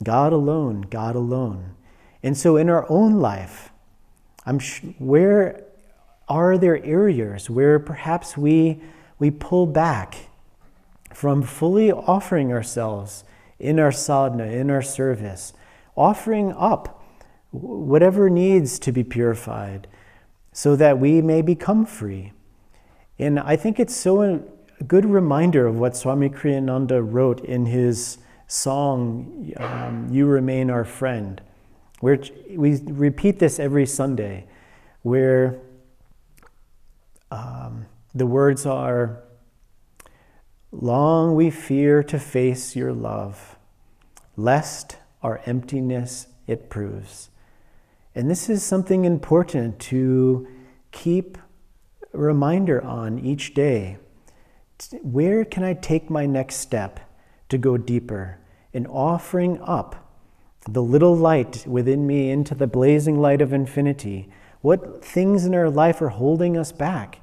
God 0.04 0.34
alone, 0.34 0.82
God 0.82 1.15
alone. 1.15 1.76
And 2.24 2.38
so 2.38 2.58
in 2.58 2.69
our 2.69 2.89
own 2.89 3.19
life, 3.19 3.72
I'm 4.45 4.60
sh- 4.60 4.82
where 4.98 5.63
are 6.28 6.58
there 6.58 6.84
areas 6.84 7.50
where 7.50 7.80
perhaps 7.80 8.38
we, 8.38 8.82
we 9.20 9.30
pull 9.30 9.68
back 9.68 10.30
from 11.14 11.44
fully 11.44 11.92
offering 11.92 12.52
ourselves 12.52 13.24
in 13.60 13.80
our 13.80 13.92
sadhana, 13.92 14.46
in 14.46 14.72
our 14.72 14.82
service, 14.82 15.54
offering 15.96 16.54
up 16.54 17.04
whatever 17.52 18.30
needs 18.30 18.80
to 18.80 18.92
be 18.92 19.04
purified 19.04 19.88
so 20.54 20.76
that 20.76 21.00
we 21.00 21.22
may 21.22 21.42
become 21.42 21.86
free? 21.86 22.32
And 23.18 23.40
I 23.40 23.58
think 23.58 23.80
it's 23.80 23.96
so 23.96 24.22
a 24.22 24.84
good 24.84 25.06
reminder 25.06 25.68
of 25.68 25.78
what 25.78 25.96
Swami 25.98 26.30
Kriyananda 26.30 27.02
wrote 27.06 27.44
in 27.44 27.66
his 27.66 28.18
song, 28.48 29.54
um, 29.58 30.08
You 30.10 30.26
Remain 30.26 30.70
Our 30.70 30.86
Friend, 30.86 31.42
where 32.00 32.20
we 32.56 32.80
repeat 32.86 33.40
this 33.40 33.60
every 33.60 33.86
Sunday, 33.86 34.48
where 35.02 35.60
um, 37.30 37.86
the 38.13 38.26
words 38.26 38.65
are 38.65 39.24
Long 40.72 41.34
we 41.34 41.50
fear 41.50 42.04
to 42.04 42.19
face 42.19 42.76
your 42.76 42.93
love, 42.93 43.58
lest 44.38 44.98
our 45.24 45.41
emptiness 45.45 46.28
it 46.45 46.69
proves. 46.69 47.32
And 48.13 48.30
this 48.30 48.50
is 48.50 48.62
something 48.62 49.04
important 49.04 49.80
to 49.80 50.48
keep 50.91 51.39
a 52.13 52.17
reminder 52.17 52.84
on 52.84 53.17
each 53.17 53.56
day. 53.56 53.98
Where 55.02 55.43
can 55.43 55.63
I 55.63 55.74
take 55.74 56.10
my 56.10 56.28
next 56.28 56.58
step 56.58 57.00
to 57.50 57.58
go 57.58 57.76
deeper 57.76 58.39
in 58.72 58.86
offering 58.86 59.60
up 59.62 60.08
the 60.69 60.84
little 60.84 61.15
light 61.15 61.65
within 61.65 62.06
me 62.06 62.30
into 62.30 62.54
the 62.54 62.67
blazing 62.67 63.19
light 63.19 63.41
of 63.41 63.54
infinity? 63.54 64.30
What 64.62 65.04
things 65.04 65.45
in 65.45 65.56
our 65.56 65.69
life 65.69 66.00
are 66.00 66.10
holding 66.10 66.58
us 66.58 66.72
back? 66.72 67.19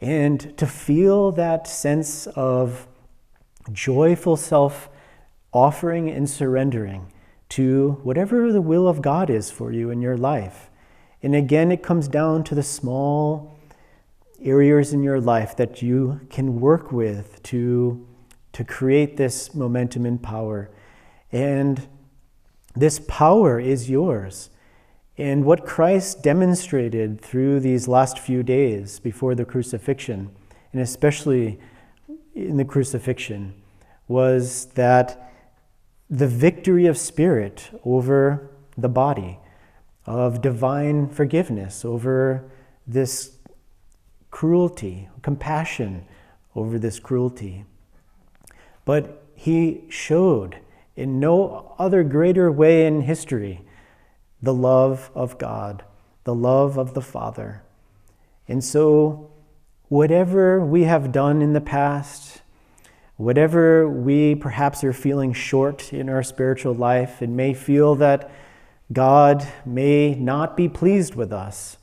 And 0.00 0.56
to 0.58 0.66
feel 0.66 1.32
that 1.32 1.66
sense 1.66 2.26
of 2.28 2.86
joyful 3.72 4.36
self 4.36 4.88
offering 5.52 6.10
and 6.10 6.28
surrendering 6.28 7.12
to 7.48 8.00
whatever 8.02 8.52
the 8.52 8.60
will 8.60 8.88
of 8.88 9.00
God 9.00 9.30
is 9.30 9.50
for 9.50 9.72
you 9.72 9.90
in 9.90 10.02
your 10.02 10.16
life. 10.16 10.70
And 11.22 11.34
again, 11.34 11.72
it 11.72 11.82
comes 11.82 12.08
down 12.08 12.44
to 12.44 12.54
the 12.54 12.62
small 12.62 13.58
areas 14.42 14.92
in 14.92 15.02
your 15.02 15.20
life 15.20 15.56
that 15.56 15.80
you 15.80 16.20
can 16.28 16.60
work 16.60 16.92
with 16.92 17.42
to, 17.44 18.06
to 18.52 18.64
create 18.64 19.16
this 19.16 19.54
momentum 19.54 20.04
and 20.04 20.22
power. 20.22 20.70
And 21.32 21.88
this 22.74 23.00
power 23.08 23.58
is 23.58 23.88
yours. 23.88 24.50
And 25.18 25.44
what 25.44 25.64
Christ 25.64 26.22
demonstrated 26.22 27.20
through 27.20 27.60
these 27.60 27.88
last 27.88 28.18
few 28.18 28.42
days 28.42 29.00
before 29.00 29.34
the 29.34 29.46
crucifixion, 29.46 30.30
and 30.72 30.82
especially 30.82 31.58
in 32.34 32.58
the 32.58 32.64
crucifixion, 32.64 33.54
was 34.08 34.66
that 34.74 35.32
the 36.10 36.28
victory 36.28 36.86
of 36.86 36.98
spirit 36.98 37.70
over 37.84 38.50
the 38.76 38.88
body, 38.88 39.38
of 40.04 40.42
divine 40.42 41.08
forgiveness 41.08 41.84
over 41.84 42.48
this 42.86 43.38
cruelty, 44.30 45.08
compassion 45.22 46.06
over 46.54 46.78
this 46.78 47.00
cruelty. 47.00 47.64
But 48.84 49.24
he 49.34 49.84
showed 49.88 50.58
in 50.94 51.18
no 51.18 51.74
other 51.78 52.04
greater 52.04 52.52
way 52.52 52.86
in 52.86 53.00
history 53.00 53.65
the 54.46 54.54
love 54.54 55.10
of 55.12 55.38
God, 55.38 55.82
the 56.22 56.34
love 56.34 56.78
of 56.78 56.94
the 56.94 57.02
Father. 57.02 57.62
And 58.46 58.62
so, 58.62 59.28
whatever 59.88 60.64
we 60.64 60.84
have 60.84 61.10
done 61.10 61.42
in 61.42 61.52
the 61.52 61.60
past, 61.60 62.42
whatever 63.16 63.88
we 63.88 64.36
perhaps 64.36 64.84
are 64.84 64.92
feeling 64.92 65.32
short 65.32 65.92
in 65.92 66.08
our 66.08 66.22
spiritual 66.22 66.74
life, 66.74 67.20
and 67.20 67.36
may 67.36 67.54
feel 67.54 67.96
that 67.96 68.30
God 68.92 69.44
may 69.64 70.14
not 70.14 70.56
be 70.56 70.68
pleased 70.68 71.16
with 71.16 71.32
us. 71.32 71.76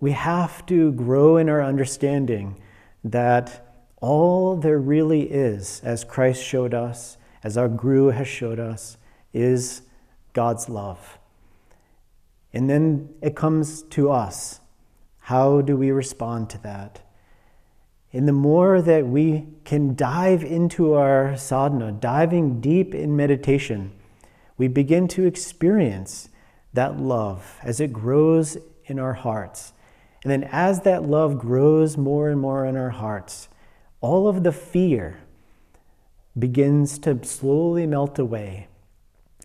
We 0.00 0.12
have 0.12 0.64
to 0.66 0.92
grow 0.92 1.36
in 1.36 1.50
our 1.50 1.62
understanding 1.62 2.58
that 3.04 3.66
all 4.00 4.56
there 4.56 4.78
really 4.78 5.30
is, 5.30 5.82
as 5.84 6.04
Christ 6.04 6.42
showed 6.42 6.72
us, 6.72 7.18
as 7.44 7.58
our 7.58 7.68
Guru 7.68 8.06
has 8.12 8.28
showed 8.28 8.58
us, 8.58 8.96
is 9.34 9.82
God's 10.32 10.70
love. 10.70 11.17
And 12.52 12.68
then 12.68 13.10
it 13.20 13.36
comes 13.36 13.82
to 13.82 14.10
us. 14.10 14.60
How 15.18 15.60
do 15.60 15.76
we 15.76 15.90
respond 15.90 16.48
to 16.50 16.62
that? 16.62 17.00
And 18.12 18.26
the 18.26 18.32
more 18.32 18.80
that 18.80 19.06
we 19.06 19.46
can 19.64 19.94
dive 19.94 20.42
into 20.42 20.94
our 20.94 21.36
sadhana, 21.36 21.92
diving 21.92 22.60
deep 22.60 22.94
in 22.94 23.14
meditation, 23.14 23.92
we 24.56 24.68
begin 24.68 25.08
to 25.08 25.26
experience 25.26 26.30
that 26.72 26.98
love 26.98 27.58
as 27.62 27.80
it 27.80 27.92
grows 27.92 28.56
in 28.86 28.98
our 28.98 29.12
hearts. 29.12 29.72
And 30.24 30.30
then, 30.30 30.44
as 30.44 30.80
that 30.80 31.04
love 31.04 31.38
grows 31.38 31.96
more 31.96 32.28
and 32.28 32.40
more 32.40 32.64
in 32.64 32.76
our 32.76 32.90
hearts, 32.90 33.48
all 34.00 34.26
of 34.26 34.42
the 34.42 34.52
fear 34.52 35.20
begins 36.38 36.98
to 37.00 37.22
slowly 37.24 37.86
melt 37.86 38.18
away. 38.18 38.68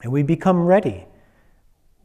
And 0.01 0.11
we 0.11 0.23
become 0.23 0.63
ready. 0.63 1.05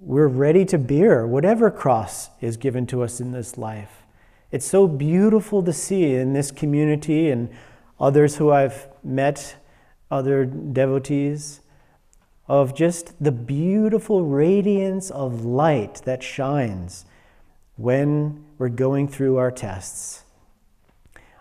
We're 0.00 0.28
ready 0.28 0.64
to 0.66 0.78
bear 0.78 1.26
whatever 1.26 1.72
cross 1.72 2.30
is 2.40 2.56
given 2.56 2.86
to 2.86 3.02
us 3.02 3.20
in 3.20 3.32
this 3.32 3.58
life. 3.58 4.04
It's 4.52 4.64
so 4.64 4.86
beautiful 4.86 5.60
to 5.64 5.72
see 5.72 6.14
in 6.14 6.34
this 6.34 6.52
community 6.52 7.30
and 7.30 7.50
others 7.98 8.36
who 8.36 8.52
I've 8.52 8.86
met, 9.02 9.56
other 10.08 10.44
devotees, 10.44 11.62
of 12.46 12.76
just 12.76 13.12
the 13.22 13.32
beautiful 13.32 14.24
radiance 14.24 15.10
of 15.10 15.44
light 15.44 16.02
that 16.04 16.22
shines 16.22 17.04
when 17.74 18.44
we're 18.56 18.68
going 18.68 19.08
through 19.08 19.36
our 19.36 19.50
tests. 19.50 20.22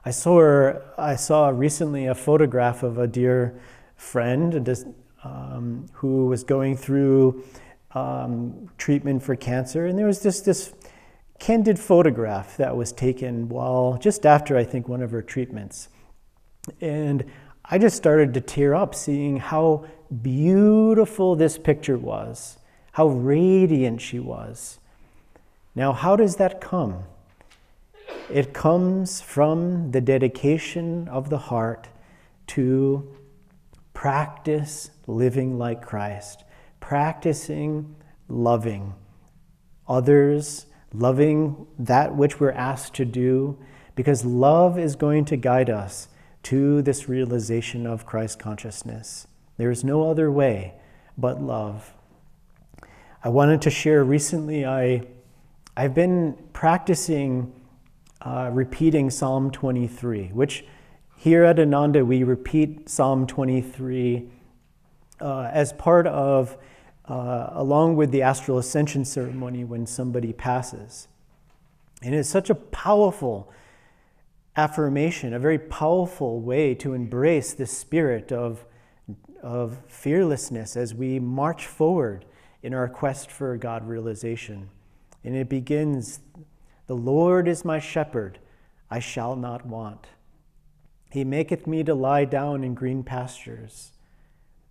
I 0.03 0.09
saw, 0.09 0.73
I 0.97 1.15
saw 1.15 1.49
recently 1.49 2.07
a 2.07 2.15
photograph 2.15 2.81
of 2.81 2.97
a 2.97 3.05
dear 3.05 3.59
friend 3.95 4.67
um, 5.23 5.85
who 5.93 6.25
was 6.25 6.43
going 6.43 6.75
through 6.75 7.43
um, 7.91 8.69
treatment 8.77 9.23
for 9.23 9.35
cancer, 9.35 9.85
and 9.85 9.97
there 9.97 10.05
was 10.05 10.21
just 10.21 10.45
this 10.45 10.73
candid 11.39 11.79
photograph 11.79 12.57
that 12.57 12.75
was 12.75 12.91
taken 12.91 13.47
while 13.47 13.97
just 14.01 14.25
after 14.25 14.57
I 14.57 14.63
think 14.63 14.87
one 14.87 15.01
of 15.01 15.11
her 15.11 15.21
treatments. 15.21 15.89
And 16.81 17.25
I 17.63 17.77
just 17.77 17.95
started 17.95 18.33
to 18.33 18.41
tear 18.41 18.73
up 18.73 18.95
seeing 18.95 19.37
how 19.37 19.85
beautiful 20.21 21.35
this 21.35 21.57
picture 21.57 21.97
was, 21.97 22.57
how 22.93 23.07
radiant 23.07 24.01
she 24.01 24.19
was. 24.19 24.79
Now, 25.75 25.93
how 25.93 26.15
does 26.15 26.37
that 26.37 26.59
come? 26.59 27.03
It 28.31 28.53
comes 28.53 29.21
from 29.21 29.91
the 29.91 30.01
dedication 30.01 31.07
of 31.07 31.29
the 31.29 31.37
heart 31.37 31.87
to 32.47 33.15
practice 33.93 34.91
living 35.05 35.57
like 35.57 35.81
Christ, 35.81 36.43
practicing 36.79 37.95
loving 38.27 38.93
others 39.87 40.67
loving 40.93 41.67
that 41.77 42.15
which 42.15 42.39
we're 42.39 42.51
asked 42.51 42.93
to 42.95 43.05
do, 43.05 43.57
because 43.95 44.23
love 44.23 44.77
is 44.77 44.95
going 44.95 45.25
to 45.25 45.37
guide 45.37 45.69
us 45.69 46.07
to 46.43 46.81
this 46.81 47.09
realization 47.09 47.85
of 47.85 48.05
Christ 48.05 48.39
consciousness. 48.39 49.27
There 49.57 49.71
is 49.71 49.83
no 49.83 50.09
other 50.09 50.31
way 50.31 50.73
but 51.17 51.41
love. 51.41 51.93
I 53.23 53.29
wanted 53.29 53.61
to 53.63 53.69
share 53.69 54.03
recently, 54.03 54.65
I, 54.65 55.01
I've 55.75 55.93
been 55.93 56.37
practicing 56.53 57.53
uh, 58.21 58.49
repeating 58.53 59.09
Psalm 59.09 59.51
23, 59.51 60.27
which 60.27 60.63
here 61.17 61.43
at 61.43 61.59
Ananda 61.59 62.05
we 62.05 62.23
repeat 62.23 62.87
Psalm 62.89 63.27
23 63.27 64.29
uh, 65.19 65.49
as 65.51 65.73
part 65.73 66.07
of 66.07 66.57
uh, 67.07 67.49
along 67.53 67.95
with 67.95 68.11
the 68.11 68.21
astral 68.21 68.57
ascension 68.57 69.05
ceremony 69.05 69.63
when 69.63 69.85
somebody 69.85 70.33
passes. 70.33 71.07
And 72.01 72.13
it's 72.13 72.29
such 72.29 72.49
a 72.49 72.55
powerful 72.55 73.51
affirmation, 74.55 75.33
a 75.33 75.39
very 75.39 75.59
powerful 75.59 76.41
way 76.41 76.75
to 76.75 76.93
embrace 76.93 77.53
this 77.53 77.75
spirit 77.75 78.31
of, 78.31 78.65
of 79.41 79.77
fearlessness 79.87 80.75
as 80.75 80.93
we 80.93 81.19
march 81.19 81.65
forward 81.65 82.25
in 82.61 82.73
our 82.73 82.89
quest 82.89 83.31
for 83.31 83.55
God 83.57 83.87
realization. 83.87 84.69
And 85.23 85.35
it 85.35 85.47
begins 85.47 86.19
The 86.87 86.95
Lord 86.95 87.47
is 87.47 87.63
my 87.63 87.79
shepherd, 87.79 88.39
I 88.89 88.99
shall 88.99 89.35
not 89.35 89.65
want. 89.65 90.07
He 91.09 91.23
maketh 91.23 91.67
me 91.67 91.83
to 91.83 91.93
lie 91.93 92.25
down 92.25 92.63
in 92.63 92.73
green 92.73 93.03
pastures. 93.03 93.91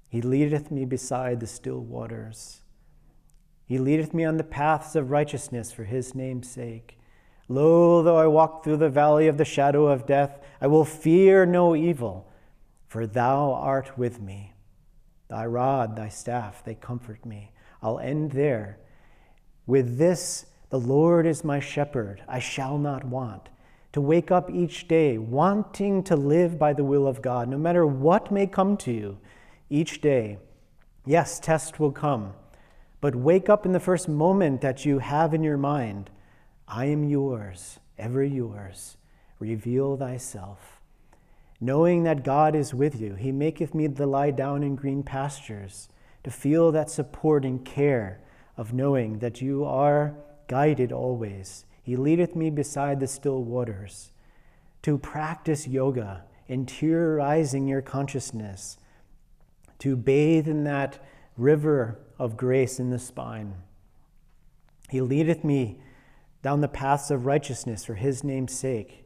He 0.09 0.23
leadeth 0.23 0.71
me 0.71 0.85
beside 0.85 1.41
the 1.41 1.47
still 1.47 1.81
waters. 1.81 2.61
He 3.67 3.79
leadeth 3.79 4.15
me 4.15 4.25
on 4.25 4.37
the 4.37 4.45
paths 4.45 4.95
of 4.95 5.11
righteousness 5.11 5.73
for 5.73 5.85
his 5.85 6.15
name's 6.15 6.49
sake. 6.49 6.99
Lo, 7.49 8.03
though 8.03 8.17
I 8.17 8.27
walk 8.27 8.63
through 8.63 8.79
the 8.79 8.89
valley 8.89 9.27
of 9.27 9.39
the 9.39 9.45
shadow 9.45 9.87
of 9.89 10.07
death, 10.07 10.41
I 10.61 10.69
will 10.69 10.85
fear 10.85 11.47
no 11.47 11.75
evil, 11.75 12.29
for 12.87 13.07
thou 13.07 13.53
art 13.53 13.99
with 13.99 14.21
me. 14.21 14.53
Thy 15.29 15.47
rod, 15.47 15.97
thy 15.97 16.09
staff, 16.09 16.63
they 16.65 16.75
comfort 16.75 17.27
me. 17.27 17.53
I'll 17.83 17.99
end 17.99 18.33
there. 18.33 18.79
With 19.67 19.99
this, 19.99 20.47
the 20.71 20.79
Lord 20.79 21.27
is 21.27 21.45
my 21.45 21.59
shepherd, 21.59 22.23
I 22.29 22.39
shall 22.39 22.79
not 22.79 23.05
want. 23.05 23.49
To 23.93 24.01
wake 24.01 24.31
up 24.31 24.51
each 24.51 24.87
day 24.87 25.19
wanting 25.19 26.03
to 26.05 26.17
live 26.17 26.59
by 26.59 26.73
the 26.73 26.85
will 26.85 27.07
of 27.07 27.23
God, 27.23 27.49
no 27.49 27.59
matter 27.59 27.87
what 27.87 28.31
may 28.31 28.47
come 28.47 28.77
to 28.79 28.93
you 28.93 29.19
each 29.69 30.01
day. 30.01 30.39
Yes, 31.05 31.39
test 31.39 31.79
will 31.79 31.93
come, 31.93 32.35
but 33.01 33.15
wake 33.15 33.49
up 33.49 33.65
in 33.67 33.73
the 33.73 33.81
first 33.81 34.09
moment 34.09 34.61
that 34.61 34.85
you 34.85 34.99
have 34.99 35.35
in 35.35 35.43
your 35.43 35.57
mind 35.57 36.11
I 36.69 36.87
am 36.87 37.05
yours, 37.05 37.79
ever 37.97 38.25
yours. 38.25 38.97
Reveal 39.39 39.97
thyself. 39.97 40.81
Knowing 41.61 42.03
that 42.03 42.25
God 42.25 42.57
is 42.57 42.75
with 42.75 43.01
you, 43.01 43.15
He 43.15 43.31
maketh 43.31 43.75
me 43.75 43.87
to 43.89 44.07
lie 44.07 44.33
down 44.33 44.63
in 44.63 44.75
green 44.75 45.03
pastures, 45.03 45.89
to 46.25 46.31
feel 46.31 46.73
that 46.73 46.91
support 46.91 47.45
and 47.45 47.65
care 47.65 48.21
of 48.57 48.73
knowing 48.73 49.21
that 49.21 49.41
you 49.41 49.65
are 49.65 50.15
guided 50.49 50.91
always. 50.91 51.65
He 51.83 51.95
leadeth 51.95 52.35
me 52.35 52.51
beside 52.51 52.99
the 52.99 53.07
still 53.07 53.45
waters. 53.45 54.11
To 54.83 54.99
practice 54.99 55.69
yoga, 55.69 56.25
interiorizing 56.51 57.69
your 57.69 57.83
consciousness 57.83 58.77
to 59.79 59.97
bathe 59.97 60.49
in 60.49 60.65
that 60.65 60.99
river 61.37 61.99
of 62.19 62.37
grace 62.37 62.79
in 62.79 62.91
the 62.91 62.99
spine. 62.99 63.55
He 64.89 65.01
leadeth 65.01 65.45
me 65.45 65.79
down 66.43 66.61
the 66.61 66.69
paths 66.69 67.11
of 67.11 67.27
righteousness 67.27 67.85
for 67.85 67.95
his 67.95 68.23
name's 68.23 68.53
sake, 68.53 69.05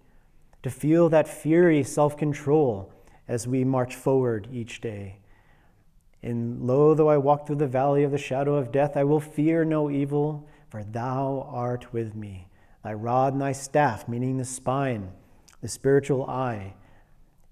to 0.63 0.71
feel 0.71 1.09
that 1.09 1.27
fury, 1.27 1.83
self 1.83 2.17
control 2.17 2.93
as 3.27 3.47
we 3.47 3.65
march 3.65 3.95
forward 3.95 4.47
each 4.53 4.81
day. 4.81 5.21
And 6.23 6.67
lo, 6.67 6.93
though 6.95 7.09
I 7.09 7.17
walk 7.17 7.47
through 7.47 7.57
the 7.57 7.67
valley 7.67 8.05
of 8.05 8.11
the 8.11 8.19
shadow 8.19 8.57
of 8.57 8.73
death, 8.73 8.97
I 8.97 9.05
will 9.05 9.21
fear 9.21 9.65
no 9.65 9.91
evil, 9.91 10.47
for 10.69 10.85
thou 10.85 11.49
art 11.51 11.93
with 11.93 12.15
me. 12.15 12.49
Thy 12.85 12.93
rod 12.93 13.33
and 13.33 13.41
thy 13.41 13.53
staff, 13.53 14.07
meaning 14.07 14.37
the 14.37 14.45
spine, 14.45 15.11
the 15.63 15.69
spiritual 15.69 16.29
eye, 16.29 16.75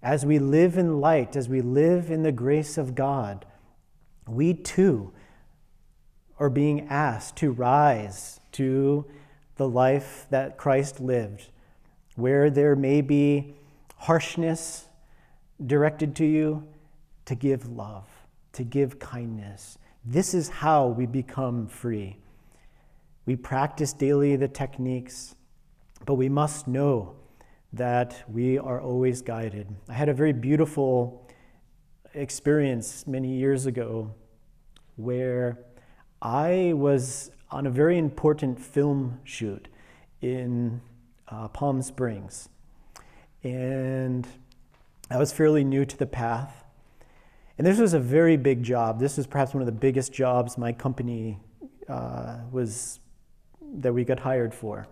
as 0.03 0.25
we 0.25 0.39
live 0.39 0.79
in 0.79 1.01
light, 1.01 1.37
as 1.37 1.49
we 1.49 1.61
live 1.61 2.11
in 2.11 2.23
the 2.23 2.33
grace 2.33 2.79
of 2.79 2.95
God, 2.95 3.45
we 4.27 4.55
too 4.55 5.13
are 6.39 6.51
being 6.51 6.87
asked 6.89 7.37
to 7.37 7.51
rise 7.51 8.41
to 8.53 9.05
the 9.57 9.69
life 9.69 10.27
that 10.31 10.57
Christ 10.57 11.01
lived, 11.01 11.49
where 12.15 12.49
there 12.49 12.77
may 12.77 13.01
be 13.01 13.55
harshness 13.97 14.87
directed 15.67 16.15
to 16.17 16.25
you, 16.25 16.67
to 17.25 17.35
give 17.35 17.69
love, 17.69 18.07
to 18.53 18.63
give 18.63 18.99
kindness. 18.99 19.79
This 20.05 20.33
is 20.33 20.49
how 20.49 20.87
we 20.87 21.07
become 21.07 21.67
free. 21.67 22.17
We 23.27 23.35
practice 23.37 23.93
daily 23.93 24.37
the 24.37 24.49
techniques, 24.49 25.35
but 26.07 26.15
we 26.15 26.29
must 26.29 26.69
know 26.69 27.17
that 27.73 28.25
we 28.29 28.59
are 28.59 28.81
always 28.81 29.23
guided. 29.23 29.75
I 29.89 29.93
had 29.93 30.09
a 30.09 30.15
very 30.15 30.33
beautiful 30.33 31.27
experience 32.15 33.07
many 33.07 33.37
years 33.37 33.67
ago 33.67 34.15
where 34.97 35.59
I 36.23 36.73
was 36.75 37.31
on 37.51 37.67
a 37.67 37.71
very 37.71 37.99
important 37.99 38.61
film 38.61 39.21
shoot 39.25 39.69
in 40.21 40.81
uh, 41.29 41.49
Palm 41.49 41.83
Springs. 41.83 42.49
And 43.45 44.27
I 45.11 45.19
was 45.19 45.33
fairly 45.33 45.65
new 45.65 45.85
to 45.85 45.97
the 45.97 46.07
path. 46.07 46.65
And 47.57 47.67
this 47.67 47.79
was 47.79 47.95
a 47.95 48.01
very 48.01 48.37
big 48.37 48.63
job. 48.63 49.01
This 49.01 49.17
was 49.17 49.27
perhaps 49.27 49.55
one 49.55 49.63
of 49.63 49.67
the 49.67 49.73
biggest 49.73 50.13
jobs 50.13 50.59
my 50.59 50.73
company 50.73 51.39
uh, 51.89 52.39
was 52.51 53.01
that 53.61 53.93
we 53.93 54.05
got 54.05 54.21
hired 54.21 54.55
for. 54.55 54.87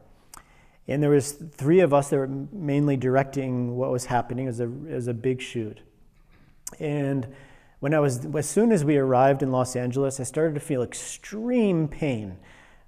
And 0.89 1.03
there 1.03 1.11
was 1.11 1.33
three 1.33 1.81
of 1.81 1.93
us 1.93 2.11
that 2.11 2.17
were 2.17 2.29
mainly 2.53 2.97
directing 2.97 3.77
what 3.77 3.91
was 3.91 4.07
happening. 4.07 4.47
It 4.47 4.49
was 4.49 4.61
a, 4.61 4.65
it 4.65 4.95
was 4.95 5.09
a 5.09 5.15
big 5.15 5.41
shoot. 5.41 5.81
And 6.79 7.27
when 7.81 7.93
I 7.93 8.01
was, 8.01 8.25
as 8.35 8.49
soon 8.49 8.73
as 8.73 8.85
we 8.85 8.97
arrived 8.97 9.43
in 9.43 9.51
Los 9.51 9.77
Angeles, 9.77 10.21
I 10.21 10.23
started 10.23 10.55
to 10.55 10.61
feel 10.61 10.83
extreme 10.83 11.89
pain, 11.89 12.37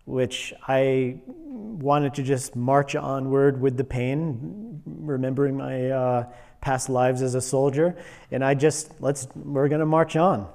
which 0.05 0.55
I 0.67 1.21
wanted 1.27 2.15
to 2.15 2.23
just 2.23 2.57
march 2.57 2.97
onward 2.97 3.61
with 3.61 3.77
the 3.77 3.85
pain, 3.85 4.81
remembering 4.87 5.57
my 5.57 5.91
uh, 5.91 6.27
past 6.61 6.89
lives 6.89 7.21
as 7.21 7.35
a 7.35 7.41
soldier. 7.41 7.97
And 8.31 8.45
I 8.45 8.55
just, 8.55 8.93
let's, 9.01 9.29
we're 9.35 9.69
going 9.69 9.81
to 9.81 9.87
march 9.87 10.17
on. 10.17 10.49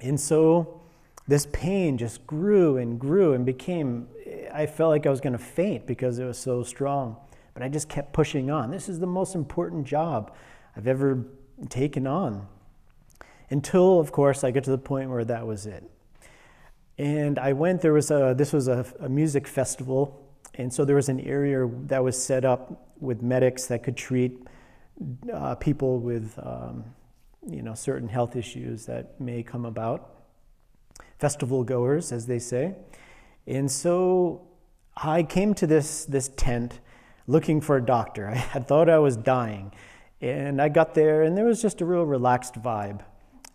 And 0.00 0.20
so 0.20 0.82
this 1.26 1.46
pain 1.52 1.96
just 1.96 2.26
grew 2.26 2.76
and 2.76 3.00
grew 3.00 3.32
and 3.32 3.46
became, 3.46 4.08
I 4.56 4.66
felt 4.66 4.90
like 4.90 5.06
I 5.06 5.10
was 5.10 5.20
going 5.20 5.34
to 5.34 5.38
faint 5.38 5.86
because 5.86 6.18
it 6.18 6.24
was 6.24 6.38
so 6.38 6.62
strong. 6.62 7.16
But 7.52 7.62
I 7.62 7.68
just 7.68 7.88
kept 7.88 8.12
pushing 8.12 8.50
on. 8.50 8.70
This 8.70 8.88
is 8.88 8.98
the 9.00 9.06
most 9.06 9.34
important 9.34 9.86
job 9.86 10.34
I've 10.76 10.86
ever 10.86 11.24
taken 11.68 12.06
on. 12.06 12.46
Until, 13.50 14.00
of 14.00 14.12
course, 14.12 14.44
I 14.44 14.50
get 14.50 14.64
to 14.64 14.70
the 14.70 14.78
point 14.78 15.10
where 15.10 15.24
that 15.24 15.46
was 15.46 15.66
it. 15.66 15.84
And 16.98 17.38
I 17.38 17.52
went, 17.52 17.82
there 17.82 17.92
was 17.92 18.10
a, 18.10 18.34
this 18.36 18.52
was 18.52 18.68
a, 18.68 18.86
a 19.00 19.08
music 19.08 19.46
festival. 19.46 20.26
And 20.54 20.72
so 20.72 20.84
there 20.84 20.96
was 20.96 21.10
an 21.10 21.20
area 21.20 21.68
that 21.84 22.02
was 22.02 22.20
set 22.20 22.44
up 22.44 22.88
with 22.98 23.22
medics 23.22 23.66
that 23.66 23.82
could 23.82 23.96
treat 23.96 24.38
uh, 25.32 25.54
people 25.56 25.98
with, 26.00 26.38
um, 26.42 26.84
you 27.46 27.60
know, 27.60 27.74
certain 27.74 28.08
health 28.08 28.36
issues 28.36 28.86
that 28.86 29.20
may 29.20 29.42
come 29.42 29.66
about. 29.66 30.14
Festival 31.18 31.62
goers, 31.62 32.10
as 32.10 32.26
they 32.26 32.38
say. 32.38 32.74
And 33.46 33.70
so 33.70 34.42
I 34.96 35.22
came 35.22 35.54
to 35.54 35.66
this, 35.66 36.04
this 36.04 36.28
tent 36.36 36.80
looking 37.26 37.60
for 37.60 37.76
a 37.76 37.84
doctor. 37.84 38.28
I 38.34 38.34
had 38.34 38.66
thought 38.66 38.88
I 38.88 38.98
was 38.98 39.16
dying. 39.16 39.72
And 40.20 40.62
I 40.62 40.70
got 40.70 40.94
there, 40.94 41.22
and 41.22 41.36
there 41.36 41.44
was 41.44 41.60
just 41.60 41.80
a 41.82 41.84
real 41.84 42.04
relaxed 42.04 42.54
vibe. 42.54 43.00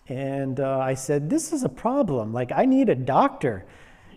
And 0.07 0.59
uh, 0.59 0.79
I 0.79 0.93
said, 0.93 1.29
This 1.29 1.53
is 1.53 1.63
a 1.63 1.69
problem. 1.69 2.33
Like, 2.33 2.51
I 2.51 2.65
need 2.65 2.89
a 2.89 2.95
doctor. 2.95 3.65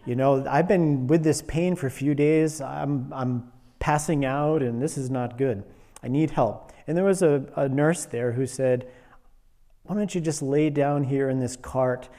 You 0.04 0.14
know, 0.14 0.46
I've 0.46 0.68
been 0.68 1.06
with 1.06 1.24
this 1.24 1.40
pain 1.40 1.74
for 1.74 1.86
a 1.86 1.90
few 1.90 2.14
days. 2.14 2.60
I'm, 2.60 3.10
I'm 3.14 3.50
passing 3.78 4.24
out, 4.26 4.62
and 4.62 4.82
this 4.82 4.98
is 4.98 5.08
not 5.08 5.38
good. 5.38 5.64
I 6.02 6.08
need 6.08 6.30
help. 6.30 6.72
And 6.86 6.96
there 6.96 7.04
was 7.04 7.22
a, 7.22 7.46
a 7.56 7.68
nurse 7.68 8.04
there 8.04 8.32
who 8.32 8.44
said, 8.46 8.86
Why 9.84 9.96
don't 9.96 10.14
you 10.14 10.20
just 10.20 10.42
lay 10.42 10.68
down 10.68 11.04
here 11.04 11.30
in 11.30 11.40
this 11.40 11.56
cart? 11.56 12.10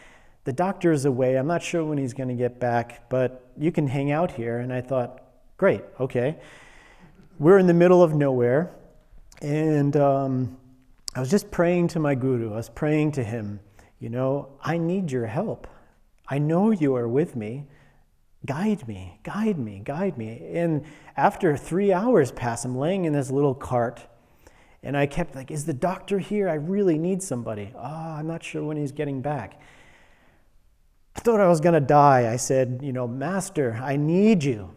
The 0.45 0.53
doctor 0.53 0.91
is 0.91 1.05
away. 1.05 1.37
I'm 1.37 1.47
not 1.47 1.61
sure 1.61 1.83
when 1.83 1.97
he's 1.97 2.13
going 2.13 2.29
to 2.29 2.35
get 2.35 2.59
back, 2.59 3.09
but 3.09 3.45
you 3.57 3.71
can 3.71 3.87
hang 3.87 4.11
out 4.11 4.31
here. 4.31 4.59
And 4.59 4.71
I 4.71 4.81
thought, 4.81 5.25
Great, 5.57 5.83
okay. 6.01 6.37
We're 7.39 7.59
in 7.59 7.67
the 7.67 7.73
middle 7.73 8.03
of 8.03 8.13
nowhere. 8.13 8.75
And 9.41 9.95
um, 9.95 10.57
I 11.15 11.21
was 11.21 11.31
just 11.31 11.49
praying 11.49 11.89
to 11.89 11.99
my 11.99 12.13
guru. 12.13 12.51
I 12.51 12.57
was 12.57 12.69
praying 12.69 13.13
to 13.13 13.23
him, 13.23 13.61
you 13.99 14.09
know, 14.09 14.49
I 14.61 14.77
need 14.77 15.11
your 15.11 15.27
help. 15.27 15.67
I 16.27 16.39
know 16.39 16.71
you 16.71 16.95
are 16.95 17.07
with 17.07 17.37
me. 17.37 17.67
Guide 18.45 18.87
me, 18.87 19.19
guide 19.23 19.57
me, 19.57 19.81
guide 19.83 20.17
me. 20.17 20.51
And 20.53 20.83
after 21.15 21.55
three 21.55 21.93
hours 21.93 22.31
pass, 22.31 22.65
I'm 22.65 22.77
laying 22.77 23.05
in 23.05 23.13
this 23.13 23.31
little 23.31 23.55
cart. 23.55 24.05
And 24.83 24.97
I 24.97 25.07
kept 25.07 25.35
like, 25.35 25.51
is 25.51 25.65
the 25.65 25.73
doctor 25.73 26.19
here? 26.19 26.49
I 26.49 26.55
really 26.55 26.97
need 26.97 27.23
somebody. 27.23 27.71
Oh, 27.75 27.81
I'm 27.81 28.27
not 28.27 28.43
sure 28.43 28.63
when 28.63 28.77
he's 28.77 28.91
getting 28.91 29.21
back. 29.21 29.59
I 31.15 31.19
thought 31.21 31.39
I 31.39 31.47
was 31.47 31.61
going 31.61 31.73
to 31.73 31.79
die. 31.79 32.31
I 32.31 32.35
said, 32.35 32.79
you 32.83 32.93
know, 32.93 33.07
Master, 33.07 33.79
I 33.81 33.95
need 33.95 34.43
you. 34.43 34.75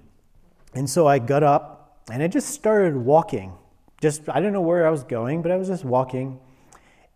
And 0.75 0.89
so 0.89 1.07
I 1.07 1.19
got 1.19 1.43
up 1.43 2.03
and 2.11 2.23
I 2.23 2.29
just 2.29 2.51
started 2.51 2.97
walking 2.97 3.53
just, 4.01 4.29
I 4.29 4.41
don't 4.41 4.53
know 4.53 4.61
where 4.61 4.87
I 4.87 4.91
was 4.91 5.03
going, 5.03 5.43
but 5.43 5.51
I 5.51 5.57
was 5.57 5.69
just 5.69 5.85
walking. 5.85 6.39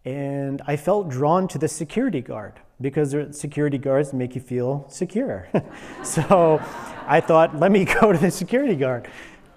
And 0.04 0.60
I 0.66 0.76
felt 0.76 1.08
drawn 1.08 1.46
to 1.48 1.58
the 1.58 1.68
security 1.68 2.20
guard 2.20 2.60
because 2.80 3.14
security 3.38 3.78
guards 3.78 4.12
make 4.12 4.34
you 4.34 4.40
feel 4.40 4.84
secure. 4.88 5.48
so 6.02 6.60
I 7.06 7.20
thought, 7.20 7.56
let 7.56 7.70
me 7.70 7.84
go 8.00 8.12
to 8.12 8.18
the 8.18 8.30
security 8.30 8.74
guard. 8.74 9.08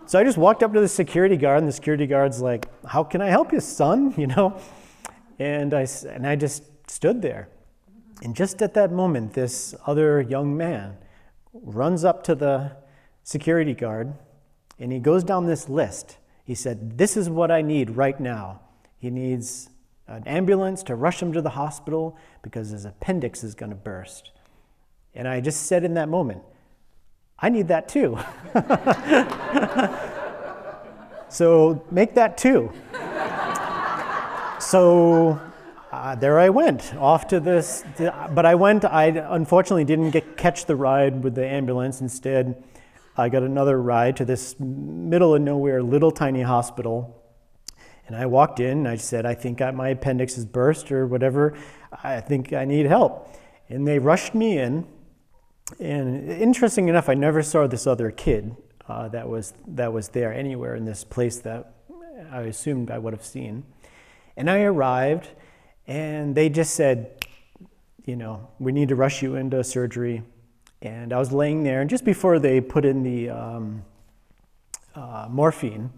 So 0.05 0.19
I 0.19 0.23
just 0.23 0.37
walked 0.37 0.61
up 0.61 0.71
to 0.73 0.79
the 0.79 0.87
security 0.87 1.35
guard, 1.35 1.57
and 1.57 1.67
the 1.67 1.71
security 1.71 2.05
guard's 2.05 2.39
like, 2.39 2.67
How 2.85 3.03
can 3.03 3.21
I 3.21 3.27
help 3.29 3.51
you, 3.51 3.59
son? 3.59 4.13
You 4.19 4.27
know? 4.27 4.61
And 5.39 5.73
I, 5.73 5.87
and 6.07 6.27
I 6.27 6.35
just 6.35 6.63
stood 6.87 7.23
there. 7.23 7.49
And 8.21 8.35
just 8.35 8.61
at 8.61 8.73
that 8.73 8.91
moment, 8.91 9.33
this 9.33 9.75
other 9.85 10.21
young 10.21 10.55
man 10.55 10.97
runs 11.53 12.03
up 12.03 12.23
to 12.23 12.35
the 12.35 12.71
security 13.23 13.73
guard 13.73 14.13
and 14.79 14.91
he 14.91 14.99
goes 14.99 15.23
down 15.23 15.45
this 15.45 15.69
list 15.69 16.17
he 16.45 16.53
said, 16.53 16.97
This 16.97 17.17
is 17.17 17.29
what 17.29 17.51
I 17.51 17.61
need 17.61 17.97
right 17.97 18.19
now. 18.19 18.61
He 18.97 19.09
needs 19.09 19.69
an 20.07 20.23
ambulance 20.27 20.83
to 20.83 20.95
rush 20.95 21.21
him 21.21 21.33
to 21.33 21.41
the 21.41 21.49
hospital 21.49 22.17
because 22.43 22.69
his 22.69 22.85
appendix 22.85 23.43
is 23.43 23.55
going 23.55 23.71
to 23.71 23.75
burst. 23.75 24.31
And 25.15 25.27
I 25.27 25.41
just 25.41 25.65
said 25.65 25.83
in 25.83 25.95
that 25.95 26.07
moment, 26.07 26.43
I 27.39 27.49
need 27.49 27.67
that 27.69 27.89
too. 27.89 28.19
so 31.29 31.83
make 31.89 32.13
that 32.13 32.37
two. 32.37 32.71
so 34.59 35.41
uh, 35.95 36.15
there 36.15 36.39
I 36.39 36.49
went 36.49 36.93
off 36.95 37.27
to 37.27 37.39
this, 37.39 37.83
but 37.97 38.45
I 38.45 38.55
went, 38.55 38.83
I 38.83 39.05
unfortunately 39.05 39.85
didn't 39.85 40.11
get, 40.11 40.35
catch 40.35 40.65
the 40.65 40.75
ride 40.75 41.23
with 41.23 41.35
the 41.35 41.45
ambulance. 41.45 42.01
Instead, 42.01 42.61
I 43.15 43.29
got 43.29 43.43
another 43.43 43.81
ride 43.81 44.17
to 44.17 44.25
this 44.25 44.59
middle 44.59 45.33
of 45.35 45.41
nowhere 45.41 45.81
little 45.81 46.11
tiny 46.11 46.41
hospital. 46.41 47.23
And 48.07 48.15
I 48.15 48.25
walked 48.25 48.59
in 48.59 48.79
and 48.79 48.87
I 48.87 48.97
said, 48.97 49.25
I 49.25 49.35
think 49.35 49.61
my 49.73 49.89
appendix 49.89 50.37
is 50.37 50.45
burst 50.45 50.91
or 50.91 51.07
whatever. 51.07 51.57
I 52.03 52.19
think 52.19 52.51
I 52.51 52.65
need 52.65 52.87
help. 52.87 53.33
And 53.69 53.87
they 53.87 53.97
rushed 53.97 54.35
me 54.35 54.59
in. 54.59 54.85
And 55.79 56.29
interesting 56.29 56.89
enough, 56.89 57.07
I 57.07 57.13
never 57.13 57.41
saw 57.41 57.67
this 57.67 57.87
other 57.87 58.11
kid 58.11 58.55
uh, 58.87 59.07
that, 59.09 59.29
was, 59.29 59.53
that 59.65 59.93
was 59.93 60.09
there 60.09 60.33
anywhere 60.33 60.75
in 60.75 60.83
this 60.85 61.03
place 61.03 61.37
that 61.39 61.73
I 62.31 62.41
assumed 62.41 62.91
I 62.91 62.99
would 62.99 63.13
have 63.13 63.25
seen. 63.25 63.63
And 64.37 64.49
I 64.49 64.61
arrived 64.61 65.29
and 65.87 66.35
they 66.35 66.49
just 66.49 66.75
said, 66.75 67.25
you 68.05 68.15
know, 68.15 68.47
we 68.59 68.71
need 68.71 68.89
to 68.89 68.95
rush 68.95 69.21
you 69.21 69.35
into 69.35 69.63
surgery. 69.63 70.23
And 70.81 71.13
I 71.13 71.17
was 71.17 71.31
laying 71.31 71.63
there, 71.63 71.81
and 71.81 71.89
just 71.89 72.05
before 72.05 72.37
they 72.37 72.61
put 72.61 72.85
in 72.85 73.01
the 73.01 73.29
um, 73.29 73.83
uh, 74.93 75.27
morphine, 75.29 75.89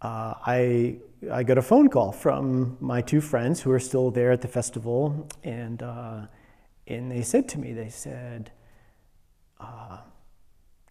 uh, 0.00 0.34
I, 0.46 0.96
I 1.30 1.42
got 1.42 1.58
a 1.58 1.62
phone 1.62 1.88
call 1.88 2.12
from 2.12 2.76
my 2.80 3.00
two 3.00 3.20
friends 3.20 3.60
who 3.60 3.70
are 3.72 3.80
still 3.80 4.10
there 4.10 4.30
at 4.30 4.40
the 4.40 4.48
festival, 4.48 5.28
and, 5.42 5.82
uh, 5.82 6.26
and 6.86 7.10
they 7.10 7.22
said 7.22 7.48
to 7.50 7.58
me, 7.58 7.72
they 7.72 7.88
said, 7.88 8.52
uh, 9.60 9.98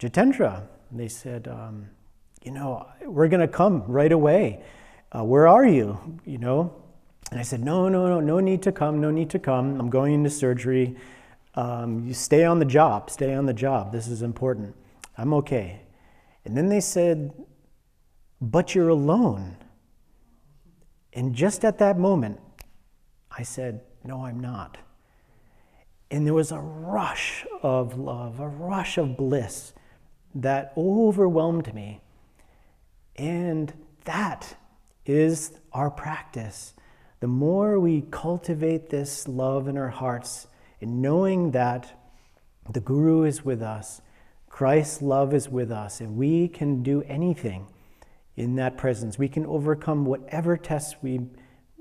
Jitendra, 0.00 0.66
they 0.90 1.08
said, 1.08 1.48
um, 1.48 1.88
you 2.42 2.50
know, 2.50 2.86
we're 3.04 3.28
going 3.28 3.40
to 3.40 3.48
come 3.48 3.84
right 3.86 4.12
away. 4.12 4.62
Uh, 5.16 5.24
where 5.24 5.46
are 5.46 5.64
you? 5.64 6.18
You 6.24 6.38
know, 6.38 6.81
and 7.32 7.40
I 7.40 7.44
said, 7.44 7.64
no, 7.64 7.88
no, 7.88 8.08
no, 8.08 8.20
no 8.20 8.40
need 8.40 8.60
to 8.64 8.72
come, 8.72 9.00
no 9.00 9.10
need 9.10 9.30
to 9.30 9.38
come. 9.38 9.80
I'm 9.80 9.88
going 9.88 10.12
into 10.12 10.28
surgery. 10.28 10.94
Um, 11.54 12.06
you 12.06 12.12
stay 12.12 12.44
on 12.44 12.58
the 12.58 12.66
job, 12.66 13.08
stay 13.08 13.32
on 13.32 13.46
the 13.46 13.54
job. 13.54 13.90
This 13.90 14.06
is 14.06 14.20
important. 14.20 14.76
I'm 15.16 15.32
okay. 15.32 15.80
And 16.44 16.54
then 16.54 16.68
they 16.68 16.80
said, 16.80 17.32
But 18.38 18.74
you're 18.74 18.90
alone. 18.90 19.56
And 21.14 21.34
just 21.34 21.64
at 21.64 21.78
that 21.78 21.98
moment, 21.98 22.38
I 23.30 23.44
said, 23.44 23.80
No, 24.04 24.26
I'm 24.26 24.38
not. 24.38 24.76
And 26.10 26.26
there 26.26 26.34
was 26.34 26.52
a 26.52 26.60
rush 26.60 27.46
of 27.62 27.96
love, 27.96 28.40
a 28.40 28.48
rush 28.48 28.98
of 28.98 29.16
bliss 29.16 29.72
that 30.34 30.74
overwhelmed 30.76 31.72
me. 31.72 32.02
And 33.16 33.72
that 34.04 34.54
is 35.06 35.52
our 35.72 35.90
practice. 35.90 36.74
The 37.22 37.28
more 37.28 37.78
we 37.78 38.00
cultivate 38.10 38.90
this 38.90 39.28
love 39.28 39.68
in 39.68 39.78
our 39.78 39.90
hearts, 39.90 40.48
and 40.80 41.00
knowing 41.00 41.52
that 41.52 41.96
the 42.68 42.80
Guru 42.80 43.22
is 43.22 43.44
with 43.44 43.62
us, 43.62 44.02
Christ's 44.48 45.02
love 45.02 45.32
is 45.32 45.48
with 45.48 45.70
us, 45.70 46.00
and 46.00 46.16
we 46.16 46.48
can 46.48 46.82
do 46.82 47.02
anything 47.02 47.68
in 48.34 48.56
that 48.56 48.76
presence. 48.76 49.20
We 49.20 49.28
can 49.28 49.46
overcome 49.46 50.04
whatever 50.04 50.56
tests 50.56 50.96
we, 51.00 51.20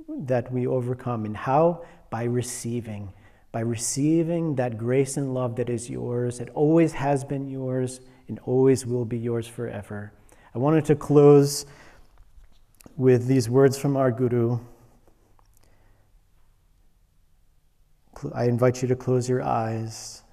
that 0.07 0.51
we 0.51 0.67
overcome. 0.67 1.25
And 1.25 1.35
how? 1.35 1.85
By 2.11 2.25
receiving. 2.25 3.11
By 3.51 3.61
receiving 3.61 4.53
that 4.57 4.77
grace 4.77 5.17
and 5.17 5.33
love 5.33 5.55
that 5.55 5.71
is 5.71 5.89
yours, 5.89 6.39
it 6.39 6.49
always 6.53 6.93
has 6.93 7.23
been 7.23 7.47
yours, 7.47 7.99
and 8.27 8.37
always 8.45 8.85
will 8.85 9.05
be 9.05 9.17
yours 9.17 9.47
forever. 9.47 10.13
I 10.53 10.59
wanted 10.59 10.85
to 10.85 10.95
close 10.95 11.65
with 12.95 13.25
these 13.25 13.49
words 13.49 13.75
from 13.75 13.97
our 13.97 14.11
Guru 14.11 14.59
I 18.33 18.45
invite 18.45 18.81
you 18.81 18.87
to 18.87 18.95
close 18.95 19.27
your 19.27 19.41
eyes. 19.41 20.23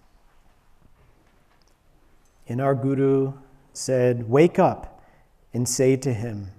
And 2.46 2.60
our 2.60 2.74
Guru 2.74 3.34
said, 3.72 4.28
Wake 4.28 4.58
up 4.58 5.02
and 5.52 5.68
say 5.68 5.96
to 5.96 6.12
him, 6.12 6.52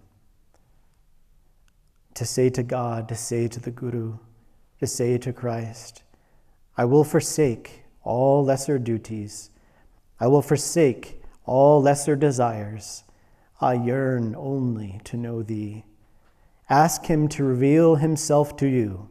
to 2.13 2.25
say 2.25 2.49
to 2.49 2.63
God, 2.63 3.07
to 3.09 3.15
say 3.15 3.47
to 3.47 3.59
the 3.59 3.71
Guru, 3.71 4.17
to 4.79 4.87
say 4.87 5.17
to 5.17 5.31
Christ, 5.31 6.03
I 6.77 6.85
will 6.85 7.03
forsake 7.03 7.83
all 8.03 8.43
lesser 8.43 8.77
duties. 8.79 9.49
I 10.19 10.27
will 10.27 10.41
forsake 10.41 11.21
all 11.45 11.81
lesser 11.81 12.15
desires. 12.15 13.03
I 13.61 13.73
yearn 13.73 14.35
only 14.37 14.99
to 15.05 15.17
know 15.17 15.43
Thee. 15.43 15.85
Ask 16.69 17.05
Him 17.05 17.27
to 17.29 17.43
reveal 17.43 17.95
Himself 17.95 18.55
to 18.57 18.67
you. 18.67 19.09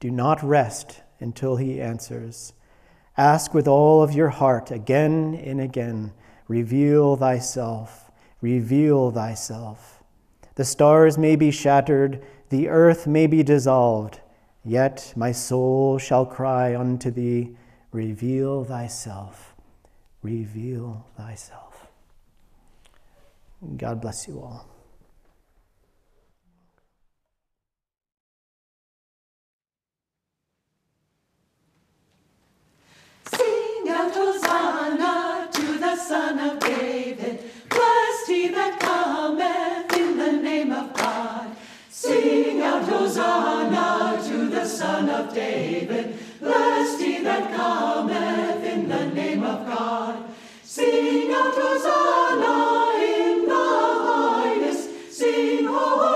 Do 0.00 0.10
not 0.10 0.42
rest 0.42 1.02
until 1.20 1.56
He 1.56 1.80
answers. 1.80 2.52
Ask 3.16 3.54
with 3.54 3.66
all 3.66 4.02
of 4.02 4.12
your 4.12 4.28
heart 4.28 4.70
again 4.70 5.34
and 5.42 5.60
again. 5.60 6.12
Reveal 6.48 7.16
Thyself. 7.16 8.10
Reveal 8.40 9.10
Thyself. 9.10 10.02
The 10.56 10.64
stars 10.64 11.18
may 11.18 11.36
be 11.36 11.50
shattered, 11.50 12.24
the 12.48 12.68
earth 12.68 13.06
may 13.06 13.26
be 13.26 13.42
dissolved, 13.42 14.20
yet 14.64 15.12
my 15.16 15.32
soul 15.32 15.98
shall 15.98 16.24
cry 16.24 16.74
unto 16.74 17.10
Thee, 17.10 17.56
Reveal 17.92 18.64
Thyself. 18.64 19.54
Reveal 20.22 21.06
Thyself. 21.16 21.86
God 23.76 24.00
bless 24.00 24.28
you 24.28 24.40
all. 24.40 24.75
Hosanna 33.96 35.48
to 35.52 35.78
the 35.78 35.96
Son 35.96 36.38
of 36.38 36.60
David. 36.60 37.40
Blessed 37.68 38.28
he 38.28 38.48
that 38.48 38.78
cometh 38.78 39.96
in 39.96 40.18
the 40.18 40.32
name 40.32 40.72
of 40.72 40.92
God. 40.92 41.56
Sing 41.88 42.60
out 42.62 42.82
Hosanna 42.82 44.22
to 44.28 44.48
the 44.48 44.64
Son 44.66 45.08
of 45.08 45.34
David. 45.34 46.18
Blessed 46.40 47.00
he 47.00 47.22
that 47.22 47.54
cometh 47.54 48.64
in 48.64 48.88
the 48.88 49.06
name 49.06 49.42
of 49.42 49.66
God. 49.66 50.24
Sing 50.62 51.32
out 51.32 51.54
Hosanna 51.54 53.02
in 53.02 53.46
the 53.46 53.54
highest. 53.54 55.12
Sing 55.12 55.64
Hosanna 55.64 56.15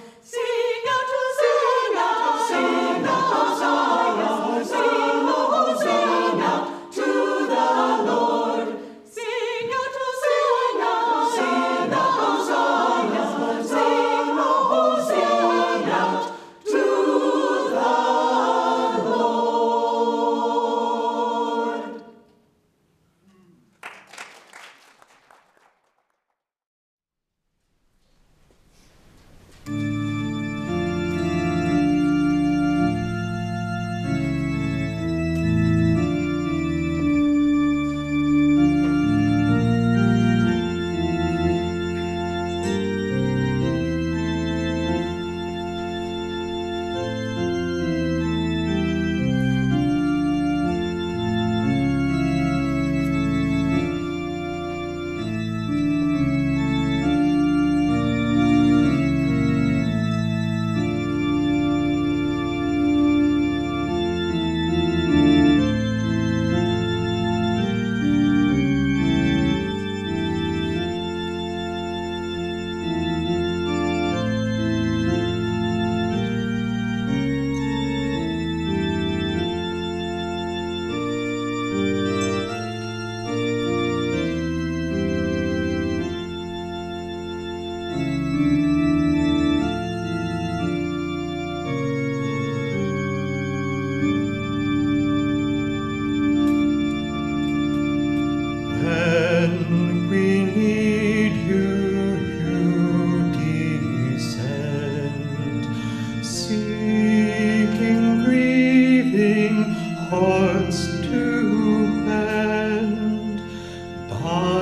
By 114.21 114.60